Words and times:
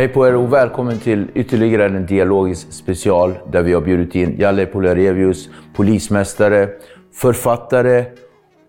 Hej 0.00 0.08
på 0.08 0.26
er 0.26 0.34
och 0.34 0.52
välkommen 0.52 0.98
till 0.98 1.26
ytterligare 1.34 1.86
en 1.86 2.06
dialogisk 2.06 2.72
special 2.72 3.34
där 3.52 3.62
vi 3.62 3.72
har 3.72 3.80
bjudit 3.80 4.14
in 4.14 4.36
Jalle 4.38 4.66
Polarevius 4.66 5.48
polismästare, 5.74 6.68
författare 7.14 8.04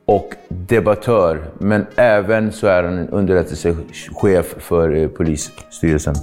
och 0.06 0.30
debattör. 0.50 1.42
Men 1.58 1.86
även 1.96 2.52
så 2.52 2.68
är 2.68 2.84
han 2.84 2.98
en 2.98 3.10
underrättelsechef 3.10 4.56
för 4.58 4.96
eh, 4.96 5.08
polisstyrelsen. 5.08 6.16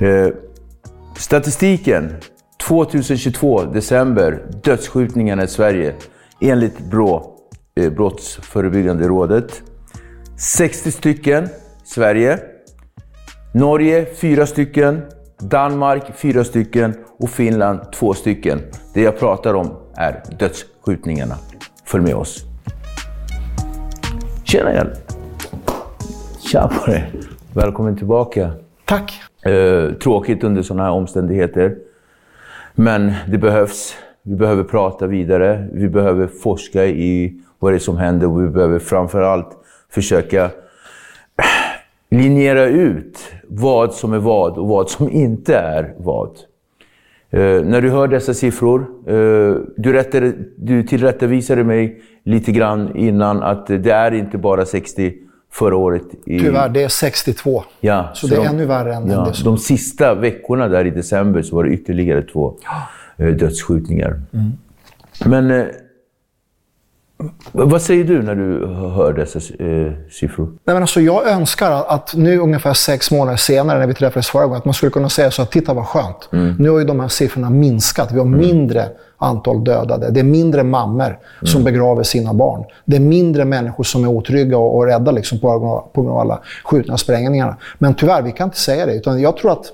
Eh, 0.00 0.28
statistiken 1.16 2.16
2022, 2.68 3.62
december, 3.62 4.42
dödsskjutningarna 4.62 5.44
i 5.44 5.48
Sverige 5.48 5.94
enligt 6.40 6.78
BRÅ, 6.78 7.36
eh, 7.74 7.92
Brottsförebyggande 7.92 9.08
rådet. 9.08 9.62
60 10.36 10.90
stycken 10.90 11.48
Sverige. 11.84 12.38
Norge 13.52 14.06
fyra 14.14 14.46
stycken, 14.46 15.02
Danmark 15.38 16.02
fyra 16.16 16.44
stycken 16.44 16.94
och 17.18 17.30
Finland 17.30 17.92
två 17.92 18.14
stycken. 18.14 18.60
Det 18.94 19.02
jag 19.02 19.18
pratar 19.18 19.54
om 19.54 19.70
är 19.96 20.22
dödsskjutningarna. 20.38 21.34
Följ 21.84 22.04
med 22.04 22.14
oss. 22.14 22.44
Tjena 24.44 24.74
Jalle! 24.74 24.90
Tja 26.40 26.68
på 26.68 26.90
dig! 26.90 27.12
Välkommen 27.54 27.96
tillbaka. 27.96 28.50
Tack! 28.84 29.20
Eh, 29.42 29.92
tråkigt 29.92 30.44
under 30.44 30.62
sådana 30.62 30.82
här 30.82 30.92
omständigheter. 30.92 31.76
Men 32.74 33.12
det 33.28 33.38
behövs. 33.38 33.94
Vi 34.22 34.34
behöver 34.34 34.64
prata 34.64 35.06
vidare. 35.06 35.68
Vi 35.72 35.88
behöver 35.88 36.26
forska 36.26 36.86
i 36.86 37.40
vad 37.58 37.72
det 37.72 37.76
är 37.76 37.78
som 37.78 37.96
händer 37.98 38.26
och 38.26 38.42
vi 38.42 38.48
behöver 38.48 38.78
framförallt 38.78 39.56
försöka 39.90 40.50
linjera 42.10 42.66
ut 42.66 43.18
vad 43.48 43.94
som 43.94 44.12
är 44.12 44.18
vad 44.18 44.58
och 44.58 44.68
vad 44.68 44.90
som 44.90 45.10
inte 45.10 45.56
är 45.56 45.94
vad. 45.98 46.30
Eh, 47.30 47.40
när 47.40 47.80
du 47.80 47.90
hör 47.90 48.08
dessa 48.08 48.34
siffror, 48.34 48.80
eh, 49.06 49.14
du, 49.76 49.92
rättade, 49.92 50.32
du 50.56 50.82
tillrättavisade 50.82 51.64
mig 51.64 52.02
lite 52.24 52.52
grann 52.52 52.96
innan 52.96 53.42
att 53.42 53.66
det 53.66 53.90
är 53.90 54.14
inte 54.14 54.38
bara 54.38 54.66
60 54.66 55.14
förra 55.52 55.76
året. 55.76 56.02
I, 56.26 56.40
Tyvärr, 56.40 56.68
det 56.68 56.82
är 56.82 56.88
62. 56.88 57.64
Ja, 57.80 58.10
så, 58.14 58.26
så 58.28 58.34
det 58.34 58.40
är 58.40 58.44
de, 58.44 58.48
ännu 58.48 58.66
värre 58.66 58.94
än, 58.94 59.10
ja, 59.10 59.32
det. 59.36 59.44
De 59.44 59.58
sista 59.58 60.14
veckorna 60.14 60.68
där 60.68 60.84
i 60.84 60.90
december 60.90 61.42
så 61.42 61.56
var 61.56 61.64
det 61.64 61.70
ytterligare 61.70 62.22
två 62.22 62.54
eh, 63.16 63.26
dödsskjutningar. 63.26 64.20
Mm. 64.32 64.52
Men 65.26 65.50
eh, 65.50 65.66
vad 67.52 67.82
säger 67.82 68.04
du 68.04 68.22
när 68.22 68.34
du 68.34 68.66
hör 68.66 69.12
dessa 69.12 69.38
eh, 69.38 69.92
siffror? 70.10 70.46
Nej, 70.46 70.74
men 70.74 70.82
alltså, 70.82 71.00
jag 71.00 71.28
önskar 71.28 71.70
att 71.70 72.14
nu 72.14 72.38
ungefär 72.38 72.74
sex 72.74 73.10
månader 73.10 73.36
senare, 73.36 73.78
när 73.78 73.86
vi 73.86 73.94
träffades 73.94 74.28
förra 74.28 74.44
gången, 74.44 74.58
att 74.58 74.64
man 74.64 74.74
skulle 74.74 74.90
kunna 74.90 75.08
säga 75.08 75.30
så 75.30 75.42
att 75.42 75.50
titta 75.50 75.74
vad 75.74 75.86
skönt. 75.86 76.28
Mm. 76.32 76.54
Nu 76.58 76.70
har 76.70 76.78
ju 76.78 76.84
de 76.84 77.00
här 77.00 77.08
siffrorna 77.08 77.50
minskat. 77.50 78.12
Vi 78.12 78.18
har 78.18 78.26
mm. 78.26 78.40
mindre 78.40 78.88
antal 79.18 79.64
dödade. 79.64 80.10
Det 80.10 80.20
är 80.20 80.24
mindre 80.24 80.62
mammor 80.62 81.06
mm. 81.06 81.18
som 81.42 81.64
begraver 81.64 82.02
sina 82.02 82.34
barn. 82.34 82.64
Det 82.84 82.96
är 82.96 83.00
mindre 83.00 83.44
människor 83.44 83.84
som 83.84 84.04
är 84.04 84.08
otrygga 84.08 84.58
och, 84.58 84.76
och 84.76 84.86
rädda 84.86 85.10
liksom, 85.10 85.38
på, 85.38 85.90
på 85.94 86.02
grund 86.02 86.14
av 86.14 86.20
alla 86.20 86.40
skjutna 86.64 86.96
sprängningarna. 86.98 87.56
Men 87.78 87.94
tyvärr, 87.94 88.22
vi 88.22 88.32
kan 88.32 88.44
inte 88.46 88.58
säga 88.58 88.86
det. 88.86 88.94
Utan 88.94 89.20
jag 89.20 89.36
tror 89.36 89.52
att 89.52 89.64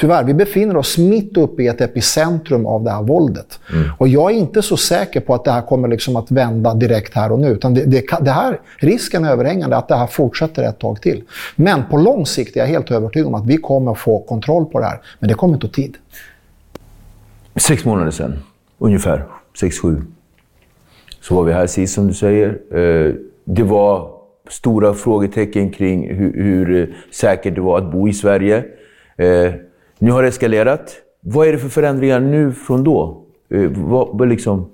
Tyvärr, 0.00 0.24
vi 0.24 0.34
befinner 0.34 0.76
oss 0.76 0.98
mitt 0.98 1.36
uppe 1.36 1.62
i 1.62 1.66
ett 1.66 1.80
epicentrum 1.80 2.66
av 2.66 2.84
det 2.84 2.90
här 2.90 3.02
våldet. 3.02 3.60
Mm. 3.72 3.90
Och 3.98 4.08
jag 4.08 4.30
är 4.30 4.34
inte 4.34 4.62
så 4.62 4.76
säker 4.76 5.20
på 5.20 5.34
att 5.34 5.44
det 5.44 5.50
här 5.50 5.62
kommer 5.62 5.88
liksom 5.88 6.16
att 6.16 6.30
vända 6.30 6.74
direkt 6.74 7.14
här 7.14 7.32
och 7.32 7.38
nu. 7.38 7.48
Utan 7.48 7.74
det, 7.74 7.84
det, 7.84 8.04
det, 8.20 8.30
här, 8.30 8.60
risken 8.76 9.24
är 9.24 9.30
överhängande 9.30 9.76
att 9.76 9.88
det 9.88 9.96
här 9.96 10.06
fortsätter 10.06 10.62
ett 10.62 10.78
tag 10.78 11.02
till. 11.02 11.22
Men 11.56 11.82
på 11.90 11.96
lång 11.96 12.26
sikt 12.26 12.56
är 12.56 12.60
jag 12.60 12.66
helt 12.66 12.90
övertygad 12.90 13.26
om 13.26 13.34
att 13.34 13.46
vi 13.46 13.56
kommer 13.56 13.92
att 13.92 13.98
få 13.98 14.18
kontroll 14.20 14.66
på 14.66 14.80
det 14.80 14.86
här. 14.86 15.00
Men 15.18 15.28
det 15.28 15.34
kommer 15.34 15.58
ta 15.58 15.68
tid. 15.68 15.96
Sex 17.56 17.84
månader 17.84 18.10
sedan, 18.10 18.38
ungefär. 18.78 19.24
Sex, 19.60 19.78
sju. 19.78 20.02
Så 21.20 21.34
var 21.34 21.42
vi 21.42 21.52
här 21.52 21.66
sist, 21.66 21.94
som 21.94 22.08
du 22.08 22.14
säger. 22.14 22.48
Eh, 22.76 23.14
det 23.44 23.62
var 23.62 24.10
stora 24.48 24.94
frågetecken 24.94 25.70
kring 25.70 26.14
hur, 26.14 26.32
hur 26.32 26.96
säkert 27.12 27.54
det 27.54 27.60
var 27.60 27.78
att 27.78 27.92
bo 27.92 28.08
i 28.08 28.12
Sverige. 28.12 28.64
Nu 29.98 30.10
har 30.10 30.22
det 30.22 30.28
eskalerat. 30.28 30.92
Vad 31.20 31.48
är 31.48 31.52
det 31.52 31.58
för 31.58 31.68
förändringar 31.68 32.20
nu 32.20 32.52
från 32.52 32.84
då? 32.84 33.22
Eh, 33.50 33.70
vad, 34.12 34.28
liksom... 34.28 34.70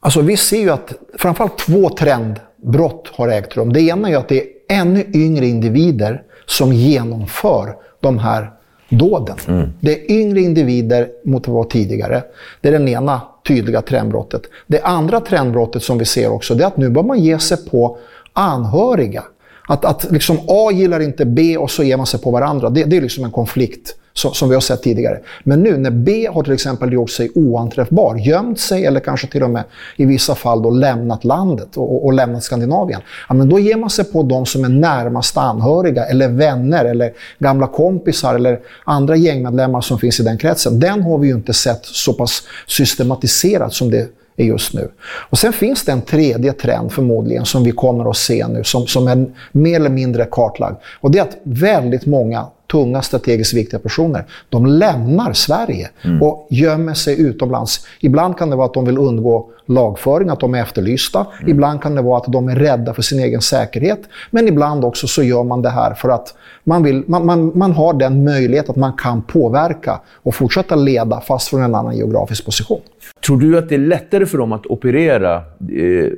Alltså, 0.00 0.20
vi 0.20 0.36
ser 0.36 0.60
ju 0.60 0.70
att 0.70 0.92
framförallt 1.18 1.58
två 1.58 1.90
trendbrott 1.90 3.10
har 3.12 3.28
ägt 3.28 3.56
rum. 3.56 3.72
Det 3.72 3.80
ena 3.80 4.10
är 4.10 4.16
att 4.16 4.28
det 4.28 4.40
är 4.40 4.46
ännu 4.68 5.04
yngre 5.14 5.46
individer 5.46 6.22
som 6.46 6.72
genomför 6.72 7.76
de 8.00 8.18
här 8.18 8.50
dåden. 8.88 9.36
Mm. 9.48 9.72
Det 9.80 9.92
är 9.92 10.10
yngre 10.10 10.40
individer 10.40 11.08
mot 11.24 11.48
vad 11.48 11.56
var 11.56 11.64
tidigare. 11.64 12.22
Det 12.60 12.68
är 12.68 12.72
den 12.72 12.88
ena 12.88 13.20
tydliga 13.46 13.82
trendbrottet. 13.82 14.42
Det 14.66 14.80
andra 14.80 15.20
trendbrottet 15.20 15.82
som 15.82 15.98
vi 15.98 16.04
ser 16.04 16.32
också, 16.32 16.54
det 16.54 16.64
är 16.64 16.66
att 16.66 16.76
nu 16.76 16.90
börjar 16.90 17.06
man 17.06 17.20
ge 17.20 17.38
sig 17.38 17.70
på 17.70 17.98
anhöriga. 18.32 19.24
Att, 19.68 19.84
att 19.84 20.12
liksom 20.12 20.38
A 20.48 20.70
gillar 20.72 21.00
inte 21.00 21.24
B 21.24 21.56
och 21.56 21.70
så 21.70 21.82
ger 21.82 21.96
man 21.96 22.06
sig 22.06 22.20
på 22.20 22.30
varandra. 22.30 22.70
Det, 22.70 22.84
det 22.84 22.96
är 22.96 23.00
liksom 23.00 23.24
en 23.24 23.30
konflikt 23.30 23.96
som, 24.16 24.34
som, 24.34 24.48
vi 24.48 24.54
har 24.54 24.60
sett 24.60 24.82
tidigare. 24.82 25.20
Men 25.44 25.62
nu 25.62 25.76
när 25.76 25.90
B 25.90 26.28
har 26.32 26.42
till 26.42 26.52
exempel 26.52 26.92
gjort 26.92 27.10
sig 27.10 27.30
oanträffbar, 27.34 28.16
gömt 28.16 28.60
sig 28.60 28.86
eller 28.86 29.00
kanske 29.00 29.26
till 29.26 29.42
och 29.42 29.50
med 29.50 29.64
i 29.96 30.04
vissa 30.04 30.34
fall 30.34 30.62
då 30.62 30.70
lämnat 30.70 31.24
landet 31.24 31.76
och, 31.76 32.04
och 32.04 32.12
lämnat 32.12 32.42
Skandinavien. 32.42 33.00
Ja, 33.28 33.34
men 33.34 33.48
då 33.48 33.58
ger 33.58 33.76
man 33.76 33.90
sig 33.90 34.04
på 34.04 34.22
de 34.22 34.46
som 34.46 34.64
är 34.64 34.68
närmast 34.68 35.36
anhöriga 35.36 36.04
eller 36.04 36.28
vänner 36.28 36.84
eller 36.84 37.12
gamla 37.38 37.66
kompisar 37.66 38.34
eller 38.34 38.60
andra 38.84 39.16
gängmedlemmar 39.16 39.80
som 39.80 39.98
finns 39.98 40.20
i 40.20 40.22
den 40.22 40.38
kretsen. 40.38 40.80
Den 40.80 41.02
har 41.02 41.18
vi 41.18 41.28
ju 41.28 41.34
inte 41.34 41.52
sett 41.52 41.84
så 41.84 42.12
pass 42.12 42.42
systematiserat 42.66 43.72
som 43.72 43.90
det 43.90 44.08
är 44.36 44.44
just 44.44 44.74
nu. 44.74 44.88
Och 45.04 45.38
Sen 45.38 45.52
finns 45.52 45.84
det 45.84 45.92
en 45.92 46.02
tredje 46.02 46.52
trend 46.52 46.92
förmodligen 46.92 47.44
som 47.44 47.64
vi 47.64 47.70
kommer 47.70 48.10
att 48.10 48.16
se 48.16 48.46
nu 48.48 48.64
som, 48.64 48.86
som 48.86 49.08
är 49.08 49.26
mer 49.52 49.76
eller 49.76 49.90
mindre 49.90 50.28
kartlagd. 50.30 50.76
Och 51.00 51.10
det 51.10 51.18
är 51.18 51.22
att 51.22 51.36
väldigt 51.42 52.06
många 52.06 52.46
tunga 52.74 53.02
strategiskt 53.02 53.54
viktiga 53.54 53.80
personer, 53.80 54.24
de 54.48 54.66
lämnar 54.66 55.32
Sverige 55.32 55.90
och 56.20 56.46
gömmer 56.50 56.94
sig 56.94 57.20
utomlands. 57.20 57.86
Ibland 58.00 58.38
kan 58.38 58.50
det 58.50 58.56
vara 58.56 58.66
att 58.66 58.74
de 58.74 58.84
vill 58.84 58.98
undgå 58.98 59.50
lagföring, 59.66 60.28
att 60.28 60.40
de 60.40 60.54
är 60.54 60.62
efterlysta. 60.62 61.26
Ibland 61.46 61.82
kan 61.82 61.94
det 61.94 62.02
vara 62.02 62.18
att 62.18 62.32
de 62.32 62.48
är 62.48 62.56
rädda 62.56 62.94
för 62.94 63.02
sin 63.02 63.20
egen 63.20 63.40
säkerhet. 63.40 64.00
Men 64.30 64.48
ibland 64.48 64.84
också 64.84 65.06
så 65.06 65.22
gör 65.22 65.44
man 65.44 65.62
det 65.62 65.70
här 65.70 65.94
för 65.94 66.08
att 66.08 66.34
man, 66.64 66.82
vill, 66.82 67.04
man, 67.06 67.26
man, 67.26 67.52
man 67.58 67.72
har 67.72 67.94
den 67.94 68.24
möjlighet 68.24 68.70
att 68.70 68.76
man 68.76 68.92
kan 68.92 69.22
påverka 69.22 70.00
och 70.22 70.34
fortsätta 70.34 70.74
leda 70.76 71.20
fast 71.20 71.48
från 71.48 71.62
en 71.62 71.74
annan 71.74 71.96
geografisk 71.96 72.44
position. 72.44 72.80
Tror 73.26 73.40
du 73.40 73.58
att 73.58 73.68
det 73.68 73.74
är 73.74 73.78
lättare 73.78 74.26
för 74.26 74.38
dem 74.38 74.52
att 74.52 74.66
operera 74.66 75.36
eh, 75.36 76.10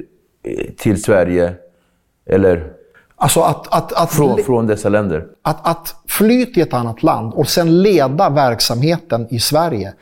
till 0.77 1.03
Sverige 1.03 1.53
eller 2.27 2.73
Alltså 3.19 3.41
att, 3.41 3.75
att, 3.75 3.93
att, 3.93 4.13
från, 4.13 4.39
från 4.39 4.67
dessa 4.67 4.89
länder? 4.89 5.25
att, 5.43 5.67
att 5.67 5.95
fly 6.09 6.47
till 6.47 6.63
ett 6.63 6.75
annat 6.75 7.03
land 7.03 7.35
och 7.35 7.49
sen 7.49 7.83
leda 7.83 8.31
verksamheten 8.31 9.27
i 9.31 9.39
Sverige. 9.39 9.93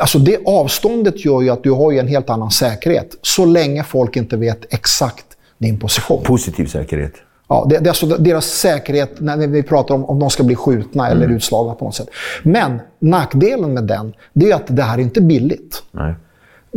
Alltså 0.00 0.18
det 0.18 0.38
avståndet 0.46 1.24
gör 1.24 1.42
ju 1.42 1.50
att 1.50 1.62
du 1.62 1.70
har 1.70 1.92
en 1.92 2.08
helt 2.08 2.30
annan 2.30 2.50
säkerhet. 2.50 3.18
Så 3.22 3.44
länge 3.44 3.84
folk 3.84 4.16
inte 4.16 4.36
vet 4.36 4.74
exakt 4.74 5.26
din 5.58 5.78
position. 5.78 6.22
Positiv 6.22 6.66
säkerhet. 6.66 7.12
Ja, 7.48 7.66
det, 7.68 7.78
det 7.78 7.86
är 7.86 7.88
alltså 7.88 8.06
deras 8.06 8.46
säkerhet 8.46 9.20
när 9.20 9.36
vi 9.36 9.62
pratar 9.62 9.94
om 9.94 10.04
om 10.04 10.18
de 10.18 10.30
ska 10.30 10.42
bli 10.42 10.56
skjutna 10.56 11.08
eller 11.08 11.28
utslagna 11.28 11.74
på 11.74 11.84
något 11.84 11.94
sätt. 11.94 12.08
Men 12.42 12.80
nackdelen 12.98 13.74
med 13.74 13.84
den, 13.84 14.14
det 14.32 14.50
är 14.50 14.54
att 14.54 14.76
det 14.76 14.82
här 14.82 14.98
är 14.98 15.02
inte 15.02 15.20
billigt. 15.20 15.82
Nej. 15.90 16.14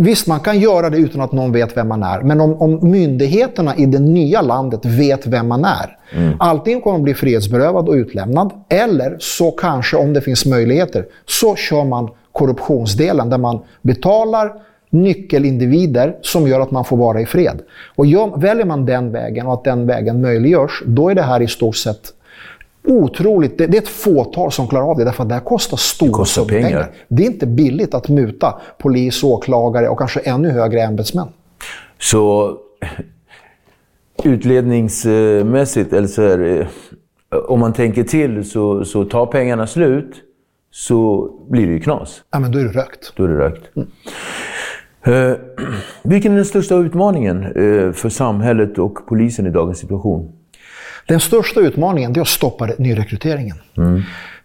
Visst, 0.01 0.27
man 0.27 0.39
kan 0.39 0.59
göra 0.59 0.89
det 0.89 0.97
utan 0.97 1.21
att 1.21 1.31
någon 1.31 1.51
vet 1.51 1.77
vem 1.77 1.87
man 1.87 2.03
är. 2.03 2.21
Men 2.21 2.41
om, 2.41 2.53
om 2.53 2.91
myndigheterna 2.91 3.75
i 3.75 3.85
det 3.85 3.99
nya 3.99 4.41
landet 4.41 4.85
vet 4.85 5.27
vem 5.27 5.47
man 5.47 5.65
är. 5.65 5.97
Antingen 6.39 6.81
kommer 6.81 6.97
man 6.97 7.03
bli 7.03 7.13
frihetsberövad 7.13 7.89
och 7.89 7.93
utlämnad. 7.93 8.51
Eller 8.69 9.17
så 9.19 9.51
kanske, 9.51 9.97
om 9.97 10.13
det 10.13 10.21
finns 10.21 10.45
möjligheter, 10.45 11.05
så 11.25 11.55
kör 11.55 11.83
man 11.83 12.09
korruptionsdelen 12.31 13.29
där 13.29 13.37
man 13.37 13.59
betalar 13.81 14.51
nyckelindivider 14.89 16.15
som 16.21 16.47
gör 16.47 16.59
att 16.59 16.71
man 16.71 16.85
får 16.85 16.97
vara 16.97 17.21
i 17.21 17.25
fred. 17.25 17.61
Och 17.95 18.05
väljer 18.43 18.65
man 18.65 18.85
den 18.85 19.11
vägen 19.11 19.47
och 19.47 19.53
att 19.53 19.63
den 19.63 19.87
vägen 19.87 20.21
möjliggörs, 20.21 20.83
då 20.85 21.09
är 21.09 21.15
det 21.15 21.21
här 21.21 21.41
i 21.41 21.47
stort 21.47 21.75
sett 21.75 22.13
otroligt. 22.83 23.57
Det, 23.57 23.67
det 23.67 23.77
är 23.77 23.81
ett 23.81 23.87
fåtal 23.87 24.51
som 24.51 24.67
klarar 24.67 24.91
av 24.91 24.97
det, 24.97 25.03
därför 25.03 25.23
att 25.23 25.29
det 25.29 25.35
här 25.35 25.41
kostar 25.41 25.77
stora 25.77 26.11
kostar 26.11 26.41
summor 26.41 26.61
pengar. 26.61 26.69
pengar. 26.69 26.91
Det 27.07 27.23
är 27.23 27.27
inte 27.27 27.47
billigt 27.47 27.93
att 27.93 28.09
muta 28.09 28.61
polis, 28.77 29.23
åklagare 29.23 29.89
och 29.89 29.97
kanske 29.99 30.19
ännu 30.19 30.49
högre 30.49 30.81
ämbetsmän. 30.81 31.27
Så 31.99 32.57
utledningsmässigt, 34.23 35.93
eller 35.93 36.07
så 36.07 36.21
här, 36.21 36.39
eh, 36.39 37.37
om 37.47 37.59
man 37.59 37.73
tänker 37.73 38.03
till 38.03 38.49
så, 38.49 38.85
så 38.85 39.05
tar 39.05 39.25
pengarna 39.25 39.67
slut 39.67 40.15
så 40.71 41.29
blir 41.49 41.67
det 41.67 41.73
ju 41.73 41.79
knas. 41.79 42.23
Ja, 42.31 42.39
men 42.39 42.51
då 42.51 42.59
är 42.59 42.63
det 42.63 42.71
rökt. 42.71 43.13
Då 43.15 43.23
är 43.23 43.27
det 43.27 43.37
rökt. 43.37 43.69
Eh, 45.03 45.33
vilken 46.03 46.31
är 46.31 46.35
den 46.35 46.45
största 46.45 46.75
utmaningen 46.75 47.43
eh, 47.43 47.91
för 47.91 48.09
samhället 48.09 48.77
och 48.77 49.07
polisen 49.07 49.47
i 49.47 49.49
dagens 49.49 49.77
situation? 49.79 50.31
Den 51.09 51.19
största 51.19 51.59
utmaningen 51.59 52.15
är 52.15 52.21
att 52.21 52.27
stoppa 52.27 52.69
nyrekryteringen. 52.77 53.57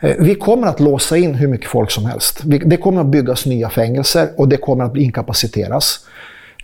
Eh, 0.00 0.10
Vi 0.18 0.34
kommer 0.34 0.66
att 0.66 0.80
låsa 0.80 1.16
in 1.16 1.34
hur 1.34 1.48
mycket 1.48 1.70
folk 1.70 1.90
som 1.90 2.06
helst. 2.06 2.40
Det 2.44 2.76
kommer 2.76 3.00
att 3.00 3.06
byggas 3.06 3.46
nya 3.46 3.70
fängelser 3.70 4.28
och 4.36 4.48
det 4.48 4.56
kommer 4.56 4.84
att 4.84 4.96
inkapaciteras. 4.96 5.98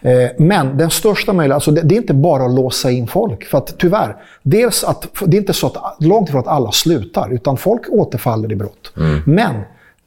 Eh, 0.03 0.31
Men 0.39 0.77
den 0.77 0.91
största 0.91 1.33
möjliga, 1.33 1.55
alltså 1.55 1.71
det, 1.71 1.95
är 1.95 1.99
inte 1.99 2.15
bara 2.15 2.45
att 2.45 2.55
låsa 2.55 2.91
in 2.91 3.07
folk. 3.07 3.45
För 3.45 3.59
att 3.59 3.79
tyvärr, 3.79 4.17
dels 4.43 4.85
att, 4.85 5.07
det 5.27 5.37
är 5.37 5.41
inte 5.41 5.53
så 5.53 5.67
att 5.67 5.97
långt 6.05 6.29
ifrån 6.29 6.41
att 6.41 6.47
alla 6.47 6.73
slutar, 6.73 7.33
utan 7.33 7.57
folk 7.57 7.83
återfaller 7.89 8.53
i 8.53 8.57
brott. 8.57 8.93
Men 9.27 9.55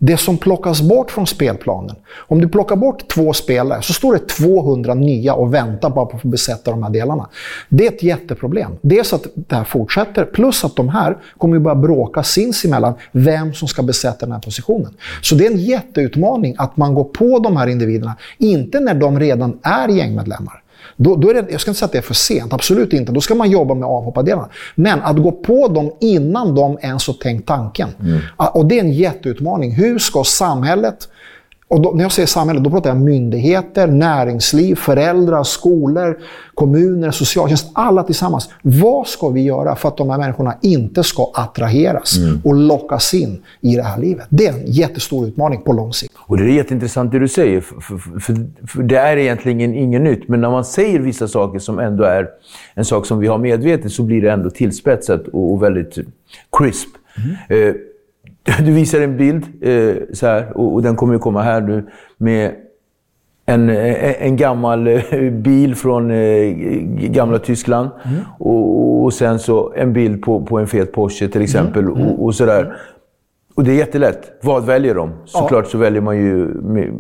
det 0.06 0.18
som 0.18 0.38
plockas 0.38 0.82
bort 0.82 1.12
från 1.12 1.28
spelplanen, 1.28 1.96
om 2.16 2.42
du 2.42 2.50
plockar 2.50 2.76
bort 2.76 3.08
två 3.08 3.34
spelare 3.34 3.82
så 3.82 3.94
står 3.94 4.14
det 4.14 4.28
200 4.28 4.94
nya 4.94 5.34
och 5.34 5.54
väntar 5.54 5.90
bara 5.90 6.06
på 6.06 6.16
att 6.16 6.22
få 6.22 6.28
besätta 6.28 6.72
de 6.72 6.84
här 6.84 6.90
delarna. 6.90 7.30
Det 7.70 7.88
är 7.88 7.92
ett 7.92 8.04
jätteproblem. 8.04 8.72
Dels 8.82 9.14
att 9.14 9.28
det 9.36 9.56
här 9.56 9.64
fortsätter, 9.64 10.26
plus 10.26 10.64
att 10.64 10.76
de 10.76 10.90
här 10.90 11.18
kommer 11.38 11.58
att 11.58 11.64
börja 11.64 11.76
bråka 11.76 12.24
sinsemellan 12.24 12.94
vem 13.12 13.54
som 13.54 13.68
ska 13.68 13.84
besätta 13.84 14.26
den 14.26 14.32
här 14.32 14.42
positionen. 14.42 14.94
Så 15.22 15.36
det 15.36 15.46
är 15.46 15.52
en 15.52 15.60
jätteutmaning 15.60 16.56
att 16.58 16.78
man 16.78 16.94
går 16.94 17.04
på 17.04 17.40
de 17.40 17.58
här 17.58 17.68
individerna, 17.68 18.16
inte 18.38 18.80
när 18.80 18.94
de 18.94 19.20
redan 19.20 19.60
är 19.64 19.88
gängmedlemmar. 19.88 20.63
Då, 20.98 21.16
då 21.16 21.30
är 21.30 21.34
det, 21.34 21.46
jag 21.52 21.62
ska 21.62 21.72
inte 21.72 21.80
säga 21.80 21.86
att 21.86 21.92
det 21.92 21.98
är 21.98 22.02
för 22.02 22.14
sent, 22.14 22.54
absolut 22.54 22.94
inte. 22.94 23.12
Då 23.12 23.22
ska 23.22 23.36
man 23.36 23.52
jobba 23.52 23.74
med 23.74 23.90
avhoppardelarna. 23.90 24.50
Men 24.76 25.02
att 25.02 25.18
gå 25.18 25.32
på 25.32 25.68
dem 25.68 25.92
innan 26.00 26.56
de 26.56 26.78
ens 26.82 27.08
har 27.08 27.14
tänkt 27.14 27.48
tanken. 27.48 27.90
Ah, 28.38 28.48
Och 28.48 28.66
det 28.66 28.80
är 28.80 28.84
en 28.84 28.92
jätteutmaning. 28.94 29.72
Hur 29.72 30.00
ska 30.00 30.24
samhället, 30.24 31.10
och 31.68 31.82
då, 31.82 31.92
när 31.92 32.04
jag 32.04 32.12
säger 32.12 32.28
samhället, 32.28 32.64
då 32.64 32.70
pratar 32.70 32.90
jag 32.90 32.98
myndigheter, 32.98 33.88
näringsliv, 33.88 34.76
föräldrar, 34.76 35.44
skolor, 35.44 36.20
kommuner, 36.54 37.12
socialtjänst, 37.12 37.72
alla 37.74 38.04
tillsammans. 38.04 38.50
Vad 38.62 39.08
ska 39.08 39.30
vi 39.30 39.42
göra 39.42 39.76
för 39.76 39.88
att 39.88 39.98
de 39.98 40.10
här 40.10 40.18
människorna 40.18 40.56
inte 40.62 41.04
ska 41.04 41.32
attraheras 41.34 42.16
och 42.44 42.56
lockas 42.56 43.14
in 43.14 43.42
i 43.62 43.76
det 43.76 43.84
här 43.84 43.98
livet? 43.98 44.26
Det 44.30 44.48
är 44.48 44.54
en 44.54 44.66
jättestor 44.66 45.28
utmaning 45.28 45.62
på 45.62 45.74
lång 45.74 45.94
sikt. 45.94 46.14
Och 46.18 46.38
det 46.38 46.44
är 46.44 46.48
jätteintressant 46.48 47.12
det 47.12 47.20
du 47.20 47.28
säger, 47.28 47.62
för, 47.62 47.82
för, 47.82 48.20
för, 48.20 48.68
för 48.68 48.84
det 48.84 48.98
är 48.98 49.18
egentligen 49.18 49.74
inget 49.76 50.02
nytt. 50.02 50.28
Men 50.28 50.42
när 50.42 50.52
man 50.52 50.66
säger 50.66 51.00
vissa 51.00 51.28
saker 51.28 51.60
som 51.60 51.80
ändå 51.80 52.04
är 52.04 52.28
en 52.74 52.86
sak 52.86 53.06
som 53.06 53.20
vi 53.20 53.28
har 53.28 53.38
medvetet 53.38 53.92
så 53.92 54.04
blir 54.04 54.22
det 54.22 54.32
ändå 54.32 54.50
tillspetsat 54.50 55.28
och, 55.28 55.54
och 55.54 55.64
väldigt 55.64 55.98
crisp. 56.58 56.90
Eh, 57.50 57.74
du 58.60 58.72
visar 58.72 59.02
en 59.02 59.18
bild, 59.18 59.44
eh, 59.62 59.96
så 60.14 60.28
här, 60.28 60.58
och, 60.58 60.74
och 60.74 60.82
den 60.82 60.96
kommer 60.96 61.14
ju 61.14 61.20
komma 61.20 61.42
här 61.42 61.62
nu, 61.62 61.90
med 62.18 62.56
en, 63.46 63.70
eh, 63.70 64.24
en 64.24 64.38
gammal 64.38 64.88
eh, 64.88 65.02
bil 65.32 65.76
från 65.76 66.12
eh, 66.12 66.54
gamla 67.10 67.40
Tyskland. 67.40 67.90
Och, 68.40 69.04
och 69.04 69.14
sen 69.14 69.40
så 69.40 69.74
en 69.76 69.94
bild 69.94 70.22
på, 70.22 70.46
på 70.46 70.60
en 70.60 70.68
fet 70.68 70.92
Porsche 70.92 71.28
till 71.28 71.42
exempel. 71.42 71.90
Och, 71.90 72.24
och 72.24 72.36
sådär. 72.36 72.76
Och 73.56 73.64
det 73.64 73.72
är 73.72 73.76
jättelätt. 73.76 74.40
Vad 74.42 74.66
väljer 74.66 74.96
de? 74.96 75.12
Såklart 75.26 75.68
så 75.68 75.78
väljer 75.78 76.02
man 76.02 76.18
ju 76.18 76.50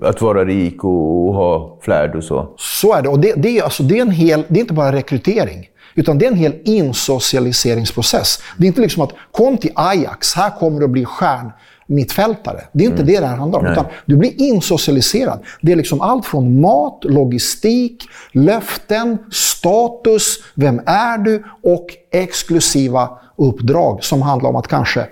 att 0.04 0.22
vara 0.22 0.45
rik 0.45 0.84
och, 0.84 1.28
och 1.28 1.34
ha 1.34 1.78
flärd 1.81 2.16
och 2.16 2.24
så. 2.24 2.50
Så 2.57 2.94
är 2.94 3.01
det. 3.01 3.10
Och 3.10 3.19
det, 3.19 3.34
det, 3.38 3.57
är, 3.57 3.63
alltså, 3.63 3.84
det, 3.84 3.98
är 3.98 4.01
en 4.01 4.12
hel, 4.12 4.44
det 4.48 4.60
är 4.60 4.62
inte 4.62 4.74
bara 4.74 4.92
rekrytering. 4.92 5.68
Utan 5.95 6.18
det 6.18 6.25
är 6.25 6.31
en 6.31 6.38
hel 6.38 6.56
insocialiseringsprocess. 6.66 8.40
Det 8.57 8.66
är 8.66 8.68
inte 8.68 8.81
liksom 8.81 9.04
att 9.04 9.12
kom 9.31 9.57
till 9.57 9.72
Ajax, 9.75 10.34
här 10.34 10.50
kommer 10.60 10.80
du 10.80 10.86
att 10.86 10.92
bli 10.92 11.06
stjärnmittfältare. 11.06 12.62
Det 12.72 12.86
är 12.86 12.90
inte 12.90 13.04
det 13.04 13.19
det 13.19 13.28
här 13.28 13.38
handlar 13.38 13.60
om. 13.60 13.66
Utan 13.66 13.86
du 14.06 14.18
blir 14.18 14.42
insocialiserad. 14.42 15.44
Det 15.62 15.72
är 15.72 15.75
liksom 15.75 16.01
allt 16.01 16.25
från 16.25 16.62
mat, 16.62 17.00
logistik, 17.04 18.04
löften, 18.31 19.18
status, 19.31 20.38
vem 20.56 20.81
är 20.86 21.18
du 21.18 21.44
och 21.63 21.88
exklusiva 22.12 23.10
uppdrag 23.38 24.04
som 24.04 24.22
handlar 24.22 24.50
om 24.50 24.56
att 24.56 24.68
kanske 24.68 25.07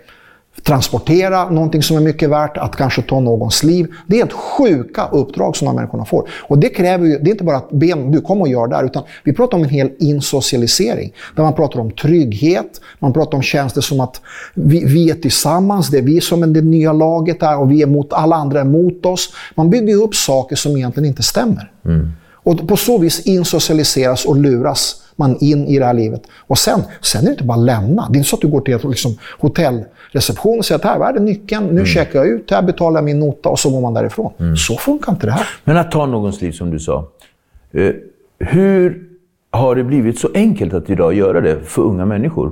transportera 0.71 1.49
någonting 1.49 1.83
som 1.83 1.97
är 1.97 2.01
mycket 2.01 2.29
värt, 2.29 2.57
att 2.57 2.75
kanske 2.75 3.01
ta 3.01 3.19
någons 3.19 3.63
liv. 3.63 3.87
Det 4.07 4.15
är 4.15 4.19
helt 4.19 4.33
sjuka 4.33 5.07
uppdrag 5.11 5.55
som 5.55 5.65
de 5.65 5.71
här 5.71 5.75
människorna 5.75 6.05
får. 6.05 6.29
Och 6.41 6.57
det 6.57 6.69
kräver 6.69 7.05
ju, 7.05 7.17
det 7.17 7.29
är 7.29 7.31
inte 7.31 7.43
bara 7.43 7.57
att 7.57 7.71
ben, 7.71 8.11
du 8.11 8.21
kommer 8.21 8.41
och 8.41 8.47
gör 8.47 8.67
det 8.67 8.75
här, 8.75 8.83
utan 8.83 9.03
vi 9.23 9.33
pratar 9.33 9.57
om 9.57 9.63
en 9.63 9.69
hel 9.69 9.91
insocialisering. 9.99 11.13
Där 11.35 11.43
man 11.43 11.53
pratar 11.53 11.79
om 11.79 11.91
trygghet, 11.91 12.81
man 12.99 13.13
pratar 13.13 13.37
om 13.37 13.41
tjänster 13.41 13.81
som 13.81 13.99
att 13.99 14.21
vi, 14.53 14.85
vi 14.85 15.09
är 15.09 15.15
tillsammans, 15.15 15.89
det 15.89 15.97
är 15.97 16.01
vi 16.01 16.21
som 16.21 16.43
är 16.43 16.47
det 16.47 16.61
nya 16.61 16.93
laget 16.93 17.41
här 17.41 17.59
och 17.59 17.71
vi 17.71 17.81
är 17.81 17.87
mot, 17.87 18.13
alla 18.13 18.35
andra 18.35 18.59
är 18.59 18.65
mot 18.65 19.05
oss. 19.05 19.33
Man 19.55 19.69
bygger 19.69 19.95
upp 19.95 20.15
saker 20.15 20.55
som 20.55 20.77
egentligen 20.77 21.09
inte 21.09 21.23
stämmer. 21.23 21.71
Och 22.43 22.67
på 22.67 22.77
så 22.77 22.97
vis 22.97 23.19
insocialiseras 23.19 24.25
och 24.25 24.35
luras 24.35 25.01
man 25.15 25.37
in 25.39 25.67
i 25.67 25.79
det 25.79 25.85
här 25.85 25.93
livet. 25.93 26.21
Och 26.47 26.57
sen, 26.57 26.81
sen 27.01 27.21
är 27.21 27.25
det 27.25 27.31
inte 27.31 27.43
bara 27.43 27.57
att 27.57 27.65
lämna. 27.65 28.07
Det 28.09 28.15
är 28.15 28.17
inte 28.17 28.29
så 28.29 28.35
att 28.35 28.41
du 28.41 28.47
går 28.47 28.61
till 28.61 28.89
liksom, 28.89 29.17
hotellreception 30.11 30.59
och 30.59 30.65
säger 30.65 30.79
att 30.79 30.85
här 30.85 30.99
var 30.99 31.13
det 31.13 31.19
nyckeln, 31.19 31.67
nu 31.67 31.85
checkar 31.85 32.19
jag 32.19 32.27
ut, 32.27 32.51
här 32.51 32.61
betalar 32.61 32.97
jag 32.97 33.05
min 33.05 33.19
nota 33.19 33.49
och 33.49 33.59
så 33.59 33.69
går 33.69 33.81
man 33.81 33.93
därifrån. 33.93 34.31
Så 34.57 34.75
funkar 34.75 35.11
inte 35.11 35.25
det 35.25 35.31
här. 35.31 35.47
Men 35.63 35.77
att 35.77 35.91
ta 35.91 36.05
någons 36.05 36.41
liv 36.41 36.51
som 36.51 36.71
du 36.71 36.79
sa. 36.79 37.07
Eh, 37.71 37.91
hur 38.39 39.03
har 39.51 39.75
det 39.75 39.83
blivit 39.83 40.19
så 40.19 40.29
enkelt 40.33 40.73
att 40.73 40.89
idag 40.89 41.13
göra 41.13 41.41
det 41.41 41.59
för 41.63 41.81
unga 41.81 42.05
människor? 42.05 42.51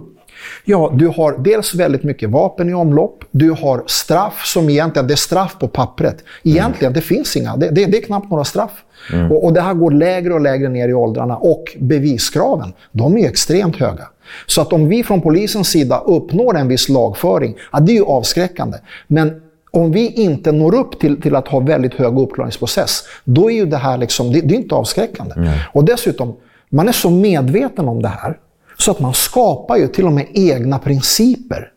Ja, 0.66 0.92
du 0.96 1.08
har 1.08 1.38
dels 1.38 1.76
väldigt 1.76 2.04
mycket 2.04 2.30
vapen 2.30 2.70
i 2.70 2.74
omlopp. 2.74 3.24
Du 3.32 3.52
har 3.52 3.84
straff 3.88 4.46
som 4.46 4.70
egentligen, 4.70 5.08
det 5.08 5.14
är 5.14 5.16
straff 5.16 5.56
på 5.60 5.68
pappret. 5.68 6.24
Egentligen, 6.44 6.94
det 6.94 7.02
finns 7.02 7.38
inga. 7.38 7.56
Det, 7.56 7.70
det, 7.70 7.86
det 7.86 7.98
är 7.98 8.02
knappt 8.02 8.30
några 8.30 8.44
straff. 8.44 8.84
Och, 9.32 9.46
och 9.46 9.54
det 9.54 9.62
här 9.62 9.74
går 9.74 9.92
lägre 9.92 10.34
och 10.34 10.42
lägre 10.42 10.70
ner 10.70 10.90
i 10.90 10.94
åldrarna. 10.94 11.38
Och 11.38 11.78
beviskraven, 11.80 12.74
de 12.92 13.18
är 13.18 13.28
extremt 13.28 13.76
höga. 13.76 14.08
Så 14.46 14.62
att 14.62 14.74
om 14.74 14.90
vi 14.90 15.04
från 15.04 15.22
polisens 15.22 15.68
sida 15.68 16.00
uppnår 16.00 16.58
en 16.58 16.68
viss 16.68 16.90
lagföring, 16.90 17.56
ja, 17.72 17.80
det 17.80 17.92
är 17.92 17.96
ju 17.96 18.06
avskräckande. 18.06 18.78
Men 19.08 19.42
om 19.72 19.92
vi 19.92 20.08
inte 20.08 20.52
når 20.52 20.76
upp 20.76 21.00
till, 21.00 21.22
till 21.22 21.36
att 21.36 21.48
ha 21.48 21.60
väldigt 21.60 21.94
hög 21.94 22.20
uppklaringsprocess, 22.20 23.04
då 23.24 23.52
är 23.52 23.56
ju 23.56 23.66
det 23.66 23.78
här 23.78 23.98
liksom, 23.98 24.32
det, 24.32 24.42
det 24.42 24.54
är 24.54 24.58
inte 24.58 24.76
avskräckande. 24.76 25.36
Och 25.74 25.86
dessutom, 25.86 26.36
man 26.70 26.88
är 26.88 26.92
så 26.92 27.10
medveten 27.10 27.88
om 27.88 28.02
det 28.02 28.08
här, 28.08 28.38
så 28.80 28.92
att 28.92 29.00
man 29.00 29.14
skapar 29.14 29.78
ju 29.78 29.88
till 29.88 30.06
och 30.06 30.12
med 30.12 30.28
egna 30.34 30.80
principer. 30.80 31.72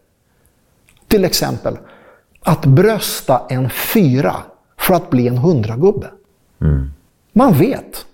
Till 1.08 1.24
exempel, 1.24 1.78
att 2.42 2.66
brösta 2.66 3.42
en 3.48 3.70
fyra 3.70 4.36
för 4.78 4.94
att 4.94 5.10
bli 5.10 5.28
en 5.28 5.38
hundragubbe. 5.38 6.10
Man 7.32 7.52
vet. 7.52 8.06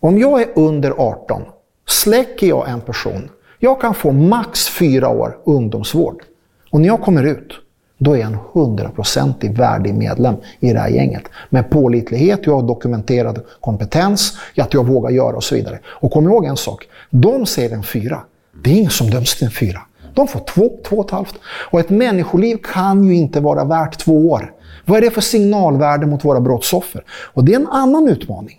Om 0.00 0.18
jag 0.18 0.42
är 0.42 0.48
under 0.56 0.90
18, 0.90 1.42
släcker 1.86 2.46
jag 2.46 2.68
en 2.68 2.80
person, 2.80 3.30
jag 3.58 3.80
kan 3.80 3.94
få 3.94 4.12
max 4.12 4.68
fyra 4.68 5.08
år 5.08 5.38
ungdomsvård. 5.44 6.22
Och 6.70 6.80
när 6.80 6.88
jag 6.88 7.02
kommer 7.02 7.24
ut, 7.24 7.52
då 7.98 8.12
är 8.12 8.16
jag 8.16 8.26
en 8.26 8.38
hundraprocentig 8.52 9.58
värdig 9.58 9.94
medlem 9.94 10.34
i 10.60 10.72
det 10.72 10.78
här 10.78 10.88
gänget. 10.88 11.22
Med 11.50 11.70
pålitlighet, 11.70 12.40
jag 12.42 12.54
har 12.54 12.62
dokumenterad 12.62 13.40
kompetens, 13.60 14.38
att 14.56 14.74
jag 14.74 14.86
vågar 14.86 15.10
göra 15.10 15.36
och 15.36 15.44
så 15.44 15.54
vidare. 15.54 15.78
Och 15.86 16.12
kom 16.12 16.24
ihåg 16.24 16.44
en 16.44 16.56
sak, 16.56 16.88
de 17.10 17.46
säger 17.46 17.70
en 17.70 17.82
fyra. 17.82 18.20
Det 18.62 18.70
är 18.70 18.74
ingen 18.74 18.90
som 18.90 19.10
döms 19.10 19.34
till 19.34 19.44
en 19.44 19.50
fyra. 19.50 19.80
De 20.14 20.28
får 20.28 20.40
två, 20.40 20.70
två 20.88 20.96
och 20.96 21.04
ett 21.04 21.10
halvt. 21.10 21.34
Och 21.70 21.80
ett 21.80 21.90
människoliv 21.90 22.56
kan 22.72 23.04
ju 23.04 23.14
inte 23.14 23.40
vara 23.40 23.64
värt 23.64 23.98
två 23.98 24.30
år. 24.30 24.52
Vad 24.84 24.98
är 24.98 25.02
det 25.02 25.10
för 25.10 25.20
signalvärde 25.20 26.06
mot 26.06 26.24
våra 26.24 26.40
brottsoffer? 26.40 27.04
Och 27.08 27.44
det 27.44 27.52
är 27.52 27.56
en 27.56 27.68
annan 27.68 28.08
utmaning. 28.08 28.56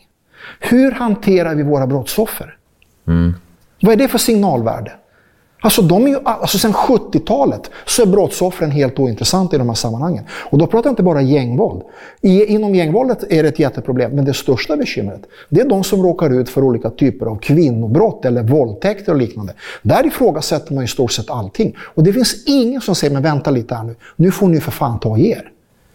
Hur 0.59 0.91
hanterar 0.91 1.55
vi 1.55 1.63
våra 1.63 1.87
brottsoffer? 1.87 2.57
Mm. 3.07 3.33
Vad 3.81 3.93
är 3.93 3.97
det 3.97 4.07
för 4.07 4.17
signalvärde? 4.17 4.91
Alltså, 5.61 5.81
de 5.81 6.05
är 6.05 6.09
ju, 6.09 6.17
alltså 6.23 6.57
sen 6.57 6.73
70-talet 6.73 7.71
så 7.85 8.01
är 8.01 8.05
brottsoffren 8.05 8.71
helt 8.71 8.99
ointressanta 8.99 9.55
i 9.55 9.59
de 9.59 9.67
här 9.67 9.75
sammanhangen. 9.75 10.23
Och 10.31 10.57
då 10.57 10.67
pratar 10.67 10.87
jag 10.87 10.91
inte 10.91 11.03
bara 11.03 11.21
gängvåld. 11.21 11.81
I, 12.21 12.45
inom 12.45 12.75
gängvåldet 12.75 13.23
är 13.29 13.43
det 13.43 13.49
ett 13.49 13.59
jätteproblem, 13.59 14.11
men 14.11 14.25
det 14.25 14.33
största 14.33 14.77
bekymret 14.77 15.21
det 15.49 15.61
är 15.61 15.69
de 15.69 15.83
som 15.83 16.03
råkar 16.03 16.29
ut 16.29 16.49
för 16.49 16.63
olika 16.63 16.89
typer 16.89 17.25
av 17.25 17.35
kvinnobrott 17.35 18.25
eller 18.25 18.43
våldtäkter 18.43 19.11
och 19.11 19.17
liknande. 19.17 19.53
Där 19.81 20.07
ifrågasätter 20.07 20.73
man 20.73 20.83
i 20.83 20.87
stort 20.87 21.11
sett 21.11 21.29
allting. 21.29 21.75
Och 21.79 22.03
det 22.03 22.13
finns 22.13 22.43
ingen 22.45 22.81
som 22.81 22.95
säger, 22.95 23.13
men 23.13 23.23
vänta 23.23 23.51
lite 23.51 23.75
här 23.75 23.83
nu, 23.83 23.95
nu 24.15 24.31
får 24.31 24.47
ni 24.47 24.61
för 24.61 24.71
fan 24.71 24.99
ta 24.99 25.17
er. 25.17 25.51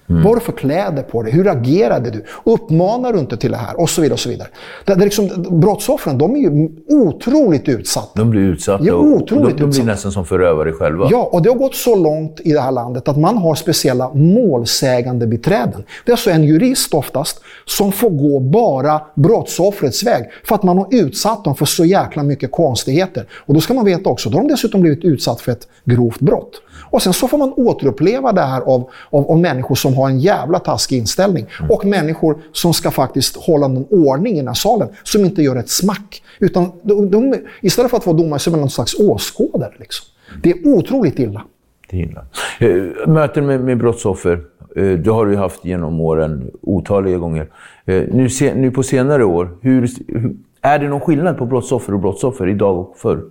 Mm. 0.09 0.23
Vad 0.23 0.31
har 0.31 0.35
du 0.35 0.41
för 0.41 0.53
kläder 0.53 1.03
på 1.03 1.23
dig? 1.23 1.33
Hur 1.33 1.49
agerade 1.49 2.11
du? 2.11 2.25
Uppmanar 2.45 3.13
du 3.13 3.19
inte 3.19 3.37
till 3.37 3.51
det 3.51 3.57
här? 3.57 3.81
Och 3.81 3.91
så 3.91 4.01
vidare. 4.01 4.15
Och 4.15 4.21
så 4.21 4.29
vidare. 4.29 4.49
Det, 4.85 4.95
det 4.95 5.05
liksom, 5.05 5.29
brottsoffren 5.61 6.19
de 6.19 6.37
är 6.37 6.41
ju 6.41 6.69
otroligt 6.89 7.69
utsatta. 7.69 8.11
De 8.15 8.31
blir 8.31 8.41
utsatta 8.41 8.85
ja, 8.85 8.95
otroligt 8.95 9.31
och 9.31 9.39
de, 9.39 9.49
de 9.49 9.55
blir 9.55 9.69
utsatta. 9.69 9.87
nästan 9.87 10.13
som 10.13 10.27
förövare 10.27 10.73
själva. 10.73 11.09
Ja, 11.11 11.29
och 11.33 11.43
det 11.43 11.49
har 11.49 11.57
gått 11.57 11.75
så 11.75 11.97
långt 11.97 12.41
i 12.41 12.53
det 12.53 12.61
här 12.61 12.73
landet 12.73 13.09
att 13.09 13.19
man 13.19 13.39
har 13.39 13.55
speciella 13.55 14.15
målsägande 14.15 15.27
beträden. 15.27 15.85
Det 16.05 16.11
är 16.11 16.13
alltså 16.13 16.31
en 16.31 16.45
jurist 16.45 16.95
oftast 16.95 17.41
som 17.65 17.93
får 17.93 18.11
gå 18.11 18.41
bara 18.41 19.01
brottsoffrets 19.15 20.03
väg 20.03 20.31
för 20.45 20.55
att 20.55 20.63
man 20.63 20.79
har 20.79 20.89
utsatt 20.91 21.45
dem 21.45 21.55
för 21.55 21.65
så 21.65 21.85
jäkla 21.85 22.23
mycket 22.23 22.53
konstigheter. 22.53 23.27
Och 23.47 23.55
då 23.55 23.61
ska 23.61 23.75
man 23.75 23.85
veta 23.85 24.11
också, 24.11 24.31
då 24.31 24.39
har 24.39 24.43
de 24.43 24.49
dessutom 24.49 24.81
blivit 24.81 25.05
utsatt 25.05 25.41
för 25.41 25.53
ett 25.53 25.69
grovt 25.85 26.21
brott. 26.21 26.61
Och 26.95 27.03
sen 27.03 27.13
så 27.13 27.29
får 27.29 27.39
man 27.39 27.53
återuppleva 27.57 28.33
det 28.33 28.41
här 28.41 28.61
av, 28.61 28.91
av, 29.11 29.31
av 29.31 29.39
människor 29.39 29.75
som 29.75 29.95
har 29.95 30.09
en 30.09 30.21
jävla 30.21 30.59
taskig 30.59 30.99
inställning. 30.99 31.47
Mm. 31.61 31.71
Och 31.71 31.85
människor 31.85 32.39
som 32.53 32.75
ska 32.75 32.91
faktiskt 32.91 33.37
hålla 33.37 33.69
någon 33.69 33.87
ordning 33.91 34.35
i 34.35 34.37
den 34.37 34.47
här 34.47 34.55
salen, 34.55 34.89
som 35.03 35.25
inte 35.25 35.43
gör 35.43 35.57
ett 35.57 35.69
smack. 35.69 36.23
Utan 36.39 36.73
de, 36.83 37.11
de, 37.11 37.35
istället 37.61 37.91
för 37.91 37.97
att 37.97 38.07
vara 38.07 38.17
domare 38.17 38.39
så 38.39 38.51
är 38.51 38.53
man 38.53 38.61
någon 38.61 38.71
slags 38.71 38.95
åskådare. 38.95 39.73
Liksom. 39.77 40.07
Det 40.43 40.51
är 40.51 40.69
otroligt 40.69 41.19
illa. 41.19 41.43
Det 41.91 41.97
är 41.97 42.01
illa. 42.01 42.25
Eh, 42.59 43.09
Möten 43.09 43.47
med, 43.47 43.61
med 43.61 43.79
brottsoffer, 43.79 44.41
eh, 44.77 44.85
det 44.85 45.11
har 45.11 45.27
du 45.27 45.37
haft 45.37 45.65
genom 45.65 46.01
åren 46.01 46.51
otaliga 46.63 47.19
gånger. 47.19 47.49
Eh, 47.85 48.03
Nu, 48.13 48.29
se, 48.29 48.55
nu 48.55 48.71
på 48.71 48.83
senare 48.83 49.25
år, 49.25 49.59
hur, 49.61 49.91
hur, 50.09 50.35
är 50.61 50.79
det 50.79 50.89
någon 50.89 51.01
skillnad 51.01 51.39
på 51.39 51.47
brottsoffer 51.47 51.95
och 51.95 52.01
brottsoffer 52.01 52.49
idag 52.49 52.79
och 52.79 52.95
förr? 52.97 53.23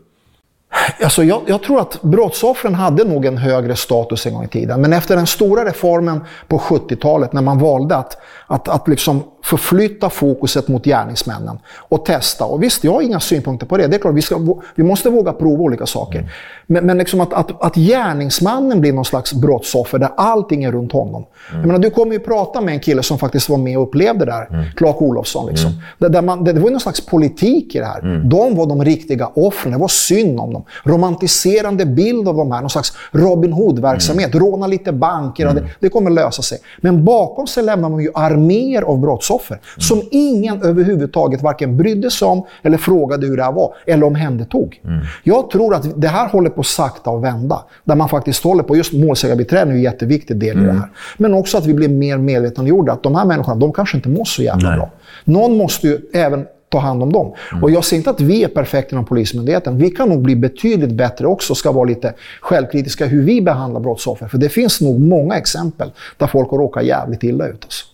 Alltså 1.04 1.24
jag, 1.24 1.42
jag, 1.46 1.64
tror 1.64 1.80
att 1.82 2.02
brottsoffren 2.02 2.76
hade 2.76 3.04
nog 3.04 3.26
en 3.26 3.38
högre 3.38 3.76
status 3.76 4.26
en 4.26 4.34
gång 4.34 4.44
i 4.44 4.48
tiden. 4.48 4.82
Men 4.82 4.94
efter 4.94 5.16
den 5.16 5.28
stora 5.28 5.66
reformen 5.66 6.24
på 6.48 6.58
70-talet 6.58 7.34
när 7.34 7.42
man 7.42 7.60
valde 7.60 7.96
att, 7.96 8.18
att, 8.48 8.68
att 8.68 8.88
liksom 8.88 9.24
förflytta 9.44 10.10
fokuset 10.10 10.68
mot 10.68 10.86
gärningsmännen 10.86 11.60
och 11.90 12.06
testa. 12.06 12.46
Och 12.46 12.64
visst, 12.64 12.84
jag 12.84 12.94
har 12.94 13.02
inga 13.02 13.20
synpunkter 13.20 13.68
på 13.68 13.78
det. 13.78 13.88
Det 13.88 13.96
är 13.96 14.00
klart, 14.00 14.16
vi, 14.16 14.22
ska, 14.22 14.58
vi 14.76 14.84
måste 14.84 15.10
våga 15.10 15.34
prova 15.34 15.64
olika 15.64 15.86
saker. 15.86 16.20
Mm. 16.20 16.30
Men, 16.68 16.86
men 16.86 16.98
liksom 16.98 17.22
att, 17.22 17.34
att, 17.34 17.62
att 17.64 17.76
gärningsmannen 17.76 18.82
blir 18.82 18.94
någon 18.94 19.06
slags 19.06 19.34
brottsoffer 19.34 20.00
där 20.00 20.10
allting 20.18 20.64
är 20.64 20.72
runt 20.72 20.92
honom. 20.92 21.26
Mm. 21.50 21.62
Jag 21.62 21.68
menar, 21.68 21.80
du 21.80 21.90
kommer 21.90 22.14
ju 22.14 22.20
prata 22.20 22.62
med 22.62 22.74
en 22.74 22.80
kille 22.80 23.04
som 23.04 23.18
faktiskt 23.20 23.50
var 23.50 23.58
med 23.58 23.78
och 23.78 23.84
upplevde 23.84 24.26
det 24.26 24.32
här. 24.32 24.48
Mm. 24.50 24.66
Clark 24.76 25.02
Olofsson. 25.02 25.50
Liksom. 25.50 25.70
Mm. 25.70 25.82
Där, 25.98 26.10
där 26.10 26.22
man, 26.22 26.44
det, 26.44 26.54
det 26.54 26.60
var 26.60 26.70
någon 26.70 26.80
slags 26.80 27.06
politik 27.06 27.76
i 27.76 27.80
det 27.80 27.86
här. 27.86 28.00
Mm. 28.00 28.30
De 28.30 28.56
var 28.56 28.66
de 28.66 28.86
riktiga 28.86 29.28
offren. 29.28 29.74
Det 29.74 29.80
var 29.80 29.88
synd 29.88 30.40
om 30.40 30.54
dem. 30.54 30.64
Romantiserande 30.84 31.86
bild 31.86 32.28
av 32.28 32.36
de 32.36 32.52
här. 32.52 32.62
Någon 32.62 32.70
slags 32.70 32.94
Robin 33.12 33.54
Hood-verksamhet. 33.54 34.36
Mm. 34.36 34.46
Råna 34.46 34.68
lite 34.68 34.92
banker. 34.92 35.54
Det, 35.54 35.68
det, 35.80 35.90
kommer 35.90 36.12
lösa 36.12 36.42
sig. 36.42 36.58
Men 36.82 37.06
bakom 37.06 37.48
sig 37.48 37.64
lämnar 37.64 37.90
man 37.90 38.00
ju 38.00 38.12
arméer 38.14 38.82
av 38.82 39.00
brottsoffer 39.00 39.33
brottsoffer. 39.34 39.56
Mm. 39.56 39.82
Som 39.82 40.02
ingen 40.12 40.62
överhuvudtaget 40.64 41.42
varken 41.42 41.78
brydde 41.78 42.12
sig 42.12 42.28
om 42.28 42.46
eller 42.64 42.78
frågade 42.78 43.28
hur 43.28 43.38
det 43.38 43.44
här 43.44 43.52
var. 43.52 43.74
Eller 43.86 44.06
omhändertog. 44.06 44.82
Mm. 44.86 45.00
Jag 45.24 45.50
tror 45.50 45.76
att 45.76 46.02
det 46.02 46.08
här 46.08 46.30
håller 46.30 46.50
på 46.50 46.64
sakta 46.64 47.12
att 47.12 47.24
vända. 47.24 47.64
Där 47.84 47.96
man 47.96 48.10
faktiskt 48.10 48.44
håller 48.44 48.64
på, 48.64 48.76
just 48.76 48.94
målsägarbiträden 48.94 49.70
är 49.70 49.74
en 49.74 49.82
jätteviktig 49.82 50.38
del 50.38 50.58
mm. 50.58 50.64
i 50.64 50.68
det 50.68 50.74
här. 50.74 50.90
Men 51.18 51.34
också 51.34 51.58
att 51.58 51.66
vi 51.66 51.74
blir 51.74 51.90
mer 51.90 52.18
medvetengjorda. 52.18 52.94
Att 52.94 53.04
de 53.04 53.16
här 53.16 53.26
människorna, 53.26 53.56
de 53.56 53.74
kanske 53.74 53.98
inte 53.98 54.10
mår 54.10 54.26
så 54.26 54.44
jävla 54.44 54.70
Nej. 54.70 54.78
bra. 54.78 54.90
Någon 55.24 55.58
måste 55.58 55.88
ju 55.88 56.00
även 56.14 56.46
ta 56.70 56.80
hand 56.80 57.04
om 57.04 57.14
dem. 57.14 57.34
Mm. 57.52 57.64
Och 57.64 57.72
jag 57.72 57.86
säger 57.86 58.00
inte 58.00 58.10
att 58.10 58.22
vi 58.22 58.44
är 58.44 58.48
perfekta 58.48 58.96
inom 58.96 59.06
Polismyndigheten. 59.06 59.78
Vi 59.78 59.90
kan 59.90 60.10
nog 60.10 60.22
bli 60.22 60.36
betydligt 60.36 60.92
bättre 60.92 61.28
också, 61.28 61.56
ska 61.56 61.72
vara 61.72 61.86
lite 61.86 62.14
självkritiska 62.42 63.06
hur 63.06 63.24
vi 63.24 63.42
behandlar 63.42 63.80
brottsoffer. 63.82 64.28
För 64.28 64.38
det 64.38 64.50
finns 64.50 64.82
nog 64.82 65.00
många 65.00 65.38
exempel 65.38 65.92
där 66.18 66.28
folk 66.28 66.50
har 66.50 66.58
råkat 66.58 66.86
jävligt 66.86 67.24
illa 67.24 67.48
ut. 67.48 67.64
Alltså. 67.64 67.86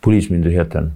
Polismyndigheten. 0.00 0.92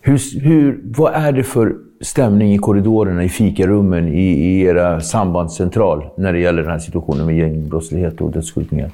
Hur, 0.00 0.40
hur, 0.40 0.80
vad 0.84 1.14
är 1.14 1.32
det 1.32 1.44
för 1.44 1.76
stämning 2.00 2.54
i 2.54 2.58
korridorerna, 2.58 3.24
i 3.24 3.28
fikarummen, 3.28 4.08
i, 4.08 4.22
i 4.22 4.62
era 4.62 5.00
sambandscentral 5.00 6.10
när 6.16 6.32
det 6.32 6.38
gäller 6.38 6.62
den 6.62 6.70
här 6.70 6.78
situationen 6.78 7.26
med 7.26 7.36
gängbrottslighet 7.36 8.20
och 8.20 8.30
dödsskjutningar? 8.30 8.90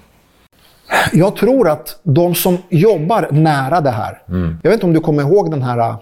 Jag 1.12 1.36
tror 1.36 1.68
att 1.68 2.00
de 2.02 2.34
som 2.34 2.58
jobbar 2.68 3.28
nära 3.30 3.80
det 3.80 3.90
här... 3.90 4.22
Mm. 4.28 4.56
Jag 4.62 4.70
vet 4.70 4.76
inte 4.76 4.86
om 4.86 4.92
du 4.92 5.00
kommer 5.00 5.22
ihåg 5.22 5.50
den 5.50 5.62
här 5.62 5.94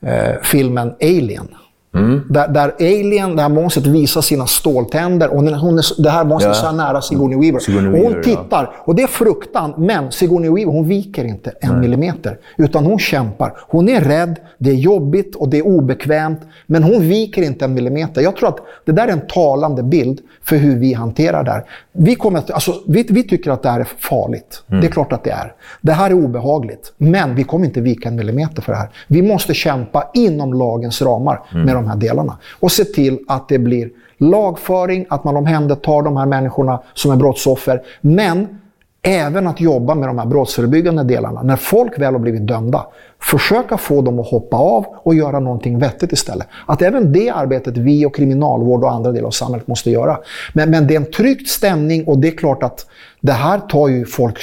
eh, 0.00 0.40
filmen 0.42 0.94
Alien? 1.00 1.48
Mm. 1.94 2.22
Där, 2.28 2.48
där 2.48 2.74
Alien, 2.78 3.36
det 3.36 3.42
här 3.42 3.48
monstret, 3.48 3.86
visar 3.86 4.20
sina 4.20 4.46
ståltänder. 4.46 5.28
Och 5.28 5.42
hon 5.42 5.78
är, 5.78 6.02
det 6.02 6.10
här 6.10 6.24
monstret 6.24 6.56
ja. 6.62 6.68
är 6.68 6.70
så 6.70 6.76
nära 6.76 7.02
Sigourney 7.02 7.38
Weaver. 7.38 7.58
Sigourney 7.58 7.90
Weaver 7.90 8.08
och 8.08 8.14
hon 8.14 8.22
tittar. 8.22 8.62
Ja. 8.62 8.82
Och 8.84 8.94
det 8.94 9.02
är 9.02 9.06
fruktan. 9.06 9.74
Men 9.76 10.12
Sigourney 10.12 10.50
Weaver, 10.50 10.72
hon 10.72 10.88
viker 10.88 11.24
inte 11.24 11.52
en 11.60 11.70
Nej. 11.70 11.80
millimeter. 11.80 12.38
Utan 12.56 12.86
hon 12.86 12.98
kämpar. 12.98 13.52
Hon 13.68 13.88
är 13.88 14.00
rädd, 14.00 14.36
det 14.58 14.70
är 14.70 14.74
jobbigt 14.74 15.36
och 15.36 15.48
det 15.48 15.58
är 15.58 15.66
obekvämt. 15.66 16.40
Men 16.66 16.82
hon 16.82 17.00
viker 17.00 17.42
inte 17.42 17.64
en 17.64 17.74
millimeter. 17.74 18.22
Jag 18.22 18.36
tror 18.36 18.48
att 18.48 18.58
det 18.84 18.92
där 18.92 19.08
är 19.08 19.12
en 19.12 19.26
talande 19.26 19.82
bild 19.82 20.20
för 20.44 20.56
hur 20.56 20.76
vi 20.76 20.92
hanterar 20.92 21.44
det 21.44 21.50
här. 21.50 21.64
Vi, 21.92 22.14
kommer 22.14 22.38
att, 22.38 22.50
alltså, 22.50 22.74
vi, 22.86 23.06
vi 23.10 23.22
tycker 23.22 23.50
att 23.50 23.62
det 23.62 23.70
här 23.70 23.80
är 23.80 23.88
farligt. 23.98 24.62
Mm. 24.68 24.80
Det 24.80 24.86
är 24.86 24.90
klart 24.90 25.12
att 25.12 25.24
det 25.24 25.30
är. 25.30 25.54
Det 25.80 25.92
här 25.92 26.10
är 26.10 26.14
obehagligt. 26.14 26.92
Men 26.96 27.34
vi 27.34 27.44
kommer 27.44 27.66
inte 27.66 27.80
vika 27.80 28.08
en 28.08 28.16
millimeter 28.16 28.62
för 28.62 28.72
det 28.72 28.78
här. 28.78 28.88
Vi 29.06 29.22
måste 29.22 29.54
kämpa 29.54 30.10
inom 30.14 30.54
lagens 30.54 31.02
ramar 31.02 31.42
mm. 31.52 31.66
med 31.66 31.74
de 31.74 31.81
de 31.82 31.88
här 31.88 31.96
delarna. 31.96 32.38
Och 32.60 32.72
se 32.72 32.84
till 32.84 33.18
att 33.26 33.48
det 33.48 33.58
blir 33.58 33.90
lagföring, 34.18 35.06
att 35.08 35.24
man 35.24 35.36
omhändertar 35.36 36.02
de 36.02 36.16
här 36.16 36.26
människorna 36.26 36.82
som 36.94 37.10
är 37.10 37.16
brottsoffer. 37.16 37.82
Men 38.00 38.58
även 39.02 39.46
att 39.46 39.60
jobba 39.60 39.94
med 39.94 40.08
de 40.08 40.18
här 40.18 40.26
brottsförebyggande 40.26 41.02
delarna. 41.04 41.42
När 41.42 41.56
folk 41.56 41.98
väl 41.98 42.14
har 42.14 42.20
blivit 42.20 42.46
dömda, 42.46 42.86
försöka 43.20 43.76
få 43.76 44.02
dem 44.02 44.18
att 44.18 44.30
hoppa 44.30 44.56
av 44.56 44.86
och 44.88 45.14
göra 45.14 45.40
någonting 45.40 45.78
vettigt 45.78 46.12
istället. 46.12 46.46
Att 46.66 46.82
även 46.82 47.12
det 47.12 47.30
arbetet 47.30 47.76
vi 47.76 48.06
och 48.06 48.14
kriminalvård 48.14 48.84
och 48.84 48.92
andra 48.92 49.12
delar 49.12 49.26
av 49.26 49.30
samhället 49.30 49.66
måste 49.66 49.90
göra. 49.90 50.18
Men, 50.52 50.70
men 50.70 50.86
det 50.86 50.94
är 50.94 51.00
en 51.00 51.10
tryckt 51.10 51.48
stämning 51.48 52.04
och 52.04 52.18
det 52.18 52.28
är 52.28 52.36
klart 52.36 52.62
att 52.62 52.86
det 53.20 53.32
här 53.32 53.58
tar 53.58 53.88
ju 53.88 54.04
folk 54.04 54.38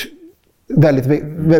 väldigt, 0.75 1.05